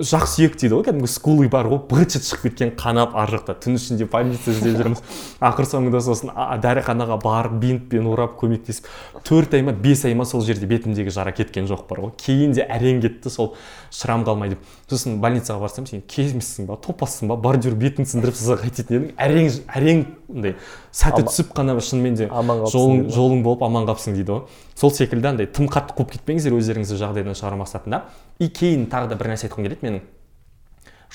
жақ 0.00 0.24
сүйек 0.30 0.54
дейді 0.58 0.74
ғой 0.74 0.84
кәдімгі 0.86 1.08
скулы 1.10 1.48
бар 1.52 1.68
ғой 1.70 1.80
быт 1.90 2.16
шығып 2.16 2.46
кеткен 2.46 2.72
қанап 2.78 3.14
ар 3.18 3.30
жақта. 3.30 3.54
Түн 3.60 3.76
ішінде 3.76 4.06
больница 4.10 4.50
іздеп 4.50 4.78
жүрміз. 4.80 5.02
Ақыр 5.44 5.68
соңында 5.68 6.00
сосын 6.04 6.32
дәріханаға 6.64 7.18
барып 7.22 7.58
бинтпен 7.62 8.06
орап 8.08 8.38
көмектесіп 8.40 8.88
төрт 9.26 9.54
ай 9.58 9.64
ма 9.66 9.72
бес 9.72 10.04
ай 10.08 10.14
ма 10.16 10.24
сол 10.24 10.44
жерде 10.46 10.66
бетімдегі 10.70 11.12
жара 11.12 11.32
кеткен 11.36 11.68
жоқ 11.68 11.86
бар 11.90 12.04
ғой. 12.06 12.14
Кейін 12.20 12.56
де 12.56 12.64
әрең 12.64 13.02
кетті 13.04 13.30
сол 13.30 13.54
шрам 13.90 14.24
қалмай 14.24 14.54
деп. 14.54 14.64
Сосын 14.90 15.20
больницаға 15.20 15.60
барсам 15.66 15.86
сен 15.86 16.02
кезмішсің 16.06 16.70
ба 16.70 16.78
топассың 16.80 17.28
ба 17.28 17.36
бордюр 17.36 17.76
бетіңді 17.76 18.16
сындырып 18.16 18.38
тастаса 18.38 18.60
қайтетін 18.62 18.96
едің. 18.96 19.10
Әрең 19.20 19.50
әрең 19.76 20.04
андай 20.32 20.56
сәті 20.94 21.26
түсіп 21.28 21.52
қана 21.56 21.76
шынымен 21.80 22.16
де 22.16 22.30
жолың 22.30 23.10
жолың 23.12 23.42
болып 23.44 23.66
аман 23.66 23.86
қалыпсың 23.90 24.16
дейді 24.16 24.32
ғой. 24.32 24.62
Сол 24.76 24.92
секілді 24.94 25.32
андай 25.32 25.46
тым 25.50 25.68
қатты 25.72 25.96
қуып 25.96 26.16
кетпеңіздер 26.16 26.56
өздеріңізді 26.56 26.98
жағдайдан 27.00 27.36
шығару 27.38 27.60
мақсатында. 27.62 28.02
И 28.38 28.48
кейін 28.48 28.90
тағы 28.92 29.12
да 29.12 29.16
бір 29.16 29.34
нәрсе 29.34 29.48
айтқым 29.48 29.66
келеді. 29.66 29.82
Менің 29.86 30.04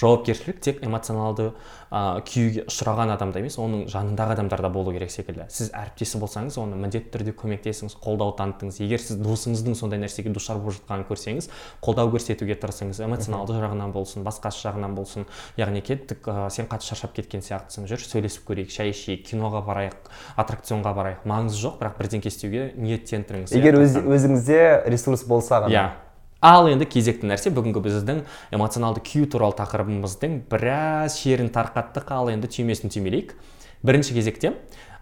жауапкершілік 0.02 0.62
тек 0.64 0.78
эмоционалды 0.86 1.50
ә, 1.92 2.22
күйге 2.24 2.64
ұшыраған 2.72 3.12
адамда 3.12 3.42
емес 3.42 3.58
оның 3.60 3.90
жанындағы 3.92 4.38
адамдарда 4.38 4.70
болу 4.72 4.94
керек 4.96 5.12
секілді. 5.12 5.50
Сіз 5.52 5.74
әріптесі 5.76 6.22
болсаңыз 6.22 6.56
оны 6.62 6.78
міндетті 6.80 7.12
түрде 7.12 7.34
көмектесіңіз 7.36 7.98
қолдау 8.00 8.32
таныттыңыз 8.40 8.80
егер 8.86 9.04
сіз 9.04 9.20
досыңыздың 9.20 9.76
сондай 9.76 10.00
нәрсеге 10.00 10.32
душар 10.32 10.62
болып 10.64 10.80
жатқанын 10.80 11.04
көрсеңіз 11.10 11.50
қолдау 11.84 12.14
көрсетуге 12.16 12.56
тырысыңыз 12.64 13.02
эмоционалды 13.04 13.58
жағынан 13.60 13.92
болсын 13.92 14.24
басқасы 14.24 14.64
жағынан 14.64 14.96
болсын. 14.96 15.28
Яғни 15.60 15.84
кеттік 15.84 16.24
ә, 16.24 16.48
сен 16.50 16.72
қатты 16.72 16.88
шаршап 16.88 17.12
кеткен 17.20 17.44
сияқтысың. 17.44 17.90
Жүр 17.92 18.06
сөйлесіп 18.08 18.48
көрейік 18.48 18.72
шай 18.72 18.94
ішейік 18.96 19.28
киноға 19.28 19.60
барайық 19.68 20.08
аттракционға 20.40 20.96
барайық. 20.96 21.28
Маңызы 21.28 21.60
жоқ 21.68 21.82
бірақ 21.84 22.00
бірдеңке 22.00 22.32
істеуге 22.32 22.72
ниеттендіріңіз. 22.80 23.58
Егер 23.60 23.76
иә, 23.76 23.84
өз, 23.84 24.00
өзіңізде 24.08 24.64
ресурс 24.88 25.28
болса 25.28 25.60
ғана. 25.66 25.76
Иә. 25.76 26.11
Ал 26.42 26.68
енді 26.72 26.90
кезекті 26.90 27.30
нәрсе 27.30 27.54
бүгінгі 27.54 27.84
біздің 27.86 28.24
эмоционалды 28.58 29.04
күй 29.06 29.28
туралы 29.30 29.54
тақырыбымыздың 29.62 30.42
біраз 30.50 31.20
шерін 31.22 31.54
тарқаттық. 31.54 32.10
Ал 32.18 32.34
енді 32.34 32.50
түймесін 32.50 32.90
түймелейік. 32.94 33.36
Бірінші 33.82 34.14
кезекте 34.14 34.52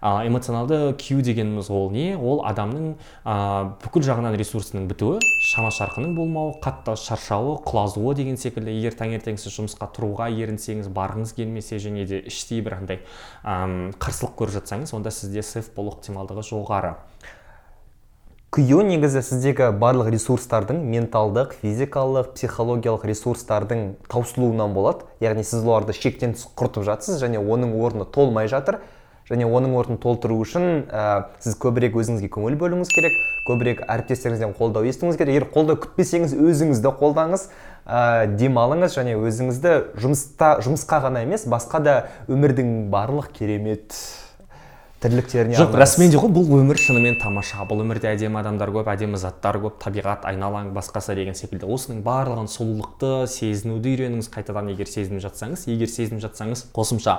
а, 0.00 0.22
эмоционалды 0.24 0.94
күй 0.96 1.20
дегеніміз 1.20 1.68
ол 1.68 1.90
не? 1.92 2.14
Ол 2.16 2.40
адамның 2.48 2.94
а, 3.24 3.76
бүкіл 3.82 4.06
жағынан 4.06 4.36
ресурсының 4.40 4.86
бітуі 4.88 5.20
шама 5.50 5.68
шарқының 5.76 6.14
болмауы 6.16 6.54
қатты 6.64 6.94
шаршауы 6.96 7.58
құлазуы 7.66 8.14
деген 8.16 8.40
секілді. 8.40 8.72
Егер 8.72 8.96
таңертең 8.96 9.36
сіз 9.36 9.58
жұмысқа 9.58 9.90
тұруға 9.96 10.30
ерінсеңіз 10.32 10.88
барғыңыз 10.96 11.36
келмесе 11.36 11.76
және 11.76 12.08
де 12.08 12.22
іштей 12.32 12.64
бір 12.64 12.78
андай 12.80 13.02
ам, 13.44 13.92
қарсылық 14.00 14.36
көріп 14.40 14.56
жатсаңыз 14.60 14.96
онда 14.96 15.12
сізде 15.12 15.44
сеф 15.44 15.74
болу 15.76 15.92
ықтималдығы 15.92 16.48
жоғары. 16.48 16.96
Күю 18.50 18.80
негізі 18.82 19.20
сіздегі 19.22 19.68
барлық 19.78 20.08
ресурстардың 20.10 20.80
менталдық 20.90 21.52
физикалық 21.60 22.32
психологиялық 22.34 23.04
ресурстардың 23.06 23.82
таусылуынан 24.10 24.72
болады. 24.74 25.06
Яғни 25.22 25.44
сіз 25.46 25.62
оларды 25.62 25.94
шектен 25.94 26.34
тыс 26.34 26.48
құртып 26.58 26.82
жатсыз 26.88 27.20
және 27.22 27.38
оның 27.38 27.76
орны 27.78 28.08
толмай 28.10 28.50
жатыр. 28.50 28.80
Және 29.30 29.46
оның 29.46 29.76
орнын 29.78 30.00
толтыру 30.02 30.40
үшін 30.42 30.88
ә, 30.90 31.28
сіз 31.38 31.54
көбірек 31.62 31.94
өзіңізге 31.94 32.26
көңіл 32.34 32.56
бөлуіңіз 32.58 32.90
керек 32.90 33.14
көбірек 33.46 33.84
әріптестеріңізден 33.86 34.56
қолдау 34.58 34.88
естуіңіз 34.90 35.20
керек. 35.20 35.36
Егер 35.36 35.46
қолдау 35.54 35.78
күтпесеңіз 35.84 36.34
өзіңізді 36.34 36.90
қолдаңыз 36.98 37.44
ә, 37.86 38.26
демалыңыз 38.34 38.98
және 38.98 39.14
өзіңізді 39.20 39.76
жұмыста 40.02 40.56
жұмысқа 40.66 40.98
ғана 41.06 41.22
емес 41.22 41.46
басқа 41.46 41.78
да 41.86 41.96
өмірдің 42.26 42.90
барлық 42.90 43.30
керемет 43.38 43.94
тірліктеріне 45.00 45.56
жоқ 45.56 45.72
расымен 45.80 46.10
де 46.12 46.18
ғой 46.20 46.28
бұл 46.34 46.50
өмір 46.60 46.76
шынымен 46.80 47.16
тамаша. 47.22 47.64
Бұл 47.68 47.80
өмірде 47.86 48.10
әдемі 48.10 48.36
адамдар 48.42 48.68
көп 48.74 48.90
әдемі 48.92 49.16
заттар 49.20 49.56
көп 49.62 49.78
табиғат 49.80 50.26
айналаң 50.28 50.74
басқасы 50.76 51.16
деген 51.16 51.38
секілді. 51.38 51.64
Осының 51.64 52.02
барлығын 52.04 52.50
сұлулықты 52.52 53.24
сезінуді 53.32 53.94
үйреніңіз 53.94 54.28
қайтадан. 54.34 54.68
Егер 54.74 54.90
сезініп 54.92 55.24
жатсаңыз 55.24 55.64
егер 55.72 55.88
сезініп 55.88 56.20
жатсаңыз 56.26 56.66
қосымша 56.76 57.16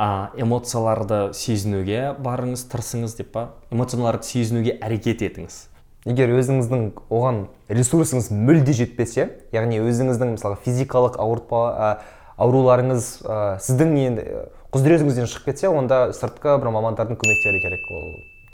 ә, 0.00 0.08
эмоцияларды 0.40 1.34
сезінуге 1.36 2.14
барыңыз 2.16 2.64
тырысыңыз 2.72 3.18
деп 3.20 3.32
па? 3.36 3.48
Эмоцияларды 3.70 4.24
сезінуге 4.24 4.78
әрекет 4.80 5.20
етіңіз. 5.28 5.66
Егер 6.08 6.32
өзіңіздің 6.32 6.92
оған 7.12 7.48
ресурсыңыз 7.68 8.30
мүлде 8.32 8.72
жетпесе 8.72 9.28
яғни 9.52 9.82
өзіңіздің 9.84 10.38
мысалы 10.38 10.56
физикалық 10.64 11.18
ауыртпа 11.20 11.64
ә, 11.68 11.90
ауруларыңыз 12.38 13.10
ә, 13.26 13.58
сіздің 13.60 13.98
енді 14.06 14.24
құзыретіңізден 14.68 15.28
шығып 15.32 15.46
кетсе 15.48 15.68
онда 15.72 16.10
сыртқы 16.12 16.58
бір 16.60 16.68
мамандардың 16.74 17.16
көмектері 17.16 17.60
керек 17.62 17.86
ол 17.88 18.10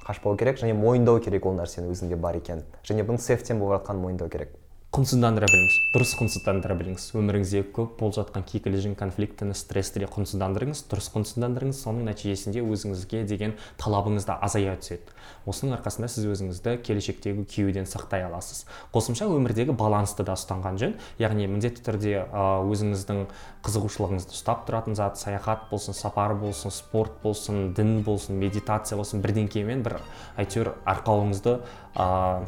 қашпау 0.06 0.36
керек 0.38 0.60
және 0.60 0.76
мойындау 0.78 1.18
керек 1.24 1.46
ол 1.50 1.56
нәрсенің 1.58 1.90
өзінде 1.90 2.14
бар 2.22 2.38
екенін. 2.38 2.62
Және 2.86 3.02
бұның 3.08 3.18
сефтен 3.24 3.58
болып 3.58 3.80
жатқанын 3.80 4.04
мойындау 4.04 4.30
керек. 4.30 4.52
Құнсыздандыра 4.94 5.48
біліңіз. 5.50 5.76
Дұрыс 5.90 6.10
құнсыздандыра 6.20 6.74
біліңіз. 6.78 7.04
Өміріңізде 7.18 7.64
көп 7.74 7.96
болып 7.98 8.14
жатқан 8.14 8.44
кикілжің 8.46 8.92
конфликтіні 8.94 9.56
стрессті 9.58 10.04
де 10.04 10.06
құнсыздандырыңыз 10.06 10.84
дұрыс 10.86 11.08
құнсыздандырыңыз 11.16 11.80
соның 11.82 12.04
нәтижесінде 12.06 12.62
өзіңізге 12.62 13.24
деген 13.26 13.56
талабыңыз 13.82 14.28
да 14.28 14.36
азая 14.38 14.76
түседі. 14.78 15.10
Осының 15.50 15.74
арқасында 15.80 16.06
сіз 16.14 16.28
өзіңізді 16.30 16.76
келешектегі 16.86 17.42
күйеуден 17.42 17.90
сақтай 17.90 18.22
аласыз. 18.28 18.68
Қосымша 18.94 19.26
өмірдегі 19.34 19.74
балансты 19.74 20.22
да 20.22 20.36
ұстанған 20.38 20.78
жөн. 20.78 20.94
Яғни 21.18 21.48
міндетті 21.50 21.82
түрде 21.88 22.12
өзіңіздің 22.30 23.24
қызығушылығыңызды 23.66 24.36
ұстап 24.36 24.62
тұратын 24.68 24.94
зат 24.94 25.18
саяхат 25.18 25.66
болсын 25.72 25.98
сапар 25.98 26.36
болсын 26.38 26.70
спорт 26.70 27.18
болсын 27.24 27.72
дін 27.74 28.04
болсын 28.06 28.38
медитация 28.38 29.00
болсын 29.00 29.24
бірдеңкемен 29.24 29.82
бір 29.82 29.98
әйтеуір 30.38 30.74
арқауыңызды 30.84 31.56
ә, 31.96 32.46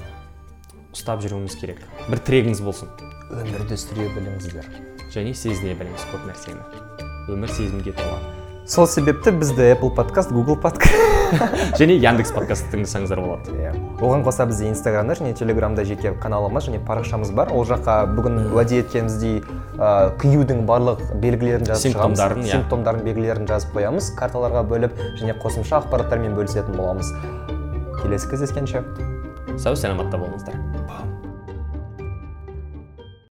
ұстап 0.96 1.20
жүруіңіз 1.20 1.58
керек. 1.60 1.84
бір 2.08 2.24
тірегіңіз 2.24 2.64
болсын. 2.64 2.88
Өмірді 3.28 3.76
сүре 3.76 4.08
біліңіздер. 4.16 4.72
Және 5.12 5.34
сезіне 5.36 5.76
біліңіз 5.76 6.08
көп 6.14 6.24
нәрсені. 6.30 6.64
Өмір 7.28 7.52
сезімге 7.52 7.92
тола 7.92 8.18
сол 8.66 8.86
себепті 8.86 9.30
бізді 9.30 9.62
apple 9.62 9.94
подкаст 9.94 10.32
google 10.32 10.56
подкаст 10.60 10.94
және 11.78 11.94
яндекс 12.02 12.32
подкаст 12.34 12.66
тыңдасаңыздар 12.72 13.20
болады. 13.22 13.52
Иә. 13.54 13.72
Оған 14.02 14.24
қоса 14.26 14.46
бізде 14.46 14.66
инстаграмда 14.70 15.14
және 15.14 15.34
телеграмда 15.38 15.84
жеке 15.86 16.12
каналымыз 16.22 16.66
және 16.66 16.80
парақшамыз 16.86 17.30
бар. 17.30 17.52
Ол 17.54 17.62
жаққа 17.66 17.94
бүгін 18.16 18.40
уәде 18.54 18.80
еткеніміздей 18.82 19.38
ә, 19.78 20.10
қиюдың 20.18 20.64
барлық 20.66 21.02
белгілерін 21.22 21.66
жазып 21.70 21.92
Симптомдарын, 21.92 22.42
иә. 22.42 22.56
симптомдардың 22.56 23.06
белгілерін 23.06 23.46
жазып 23.46 23.76
қоямыз. 23.78 24.10
Карталарға 24.18 24.64
бөліп 24.66 24.98
және 25.20 25.36
қосымша 25.42 25.84
ақпараттармен 25.84 26.34
бөлісетін 26.34 26.74
боламыз. 26.74 27.12
Келесі 28.02 28.32
кездескенше. 28.34 28.82
Сау 29.58 29.78
саламатта 29.78 30.18
болыңыздар. 30.18 30.75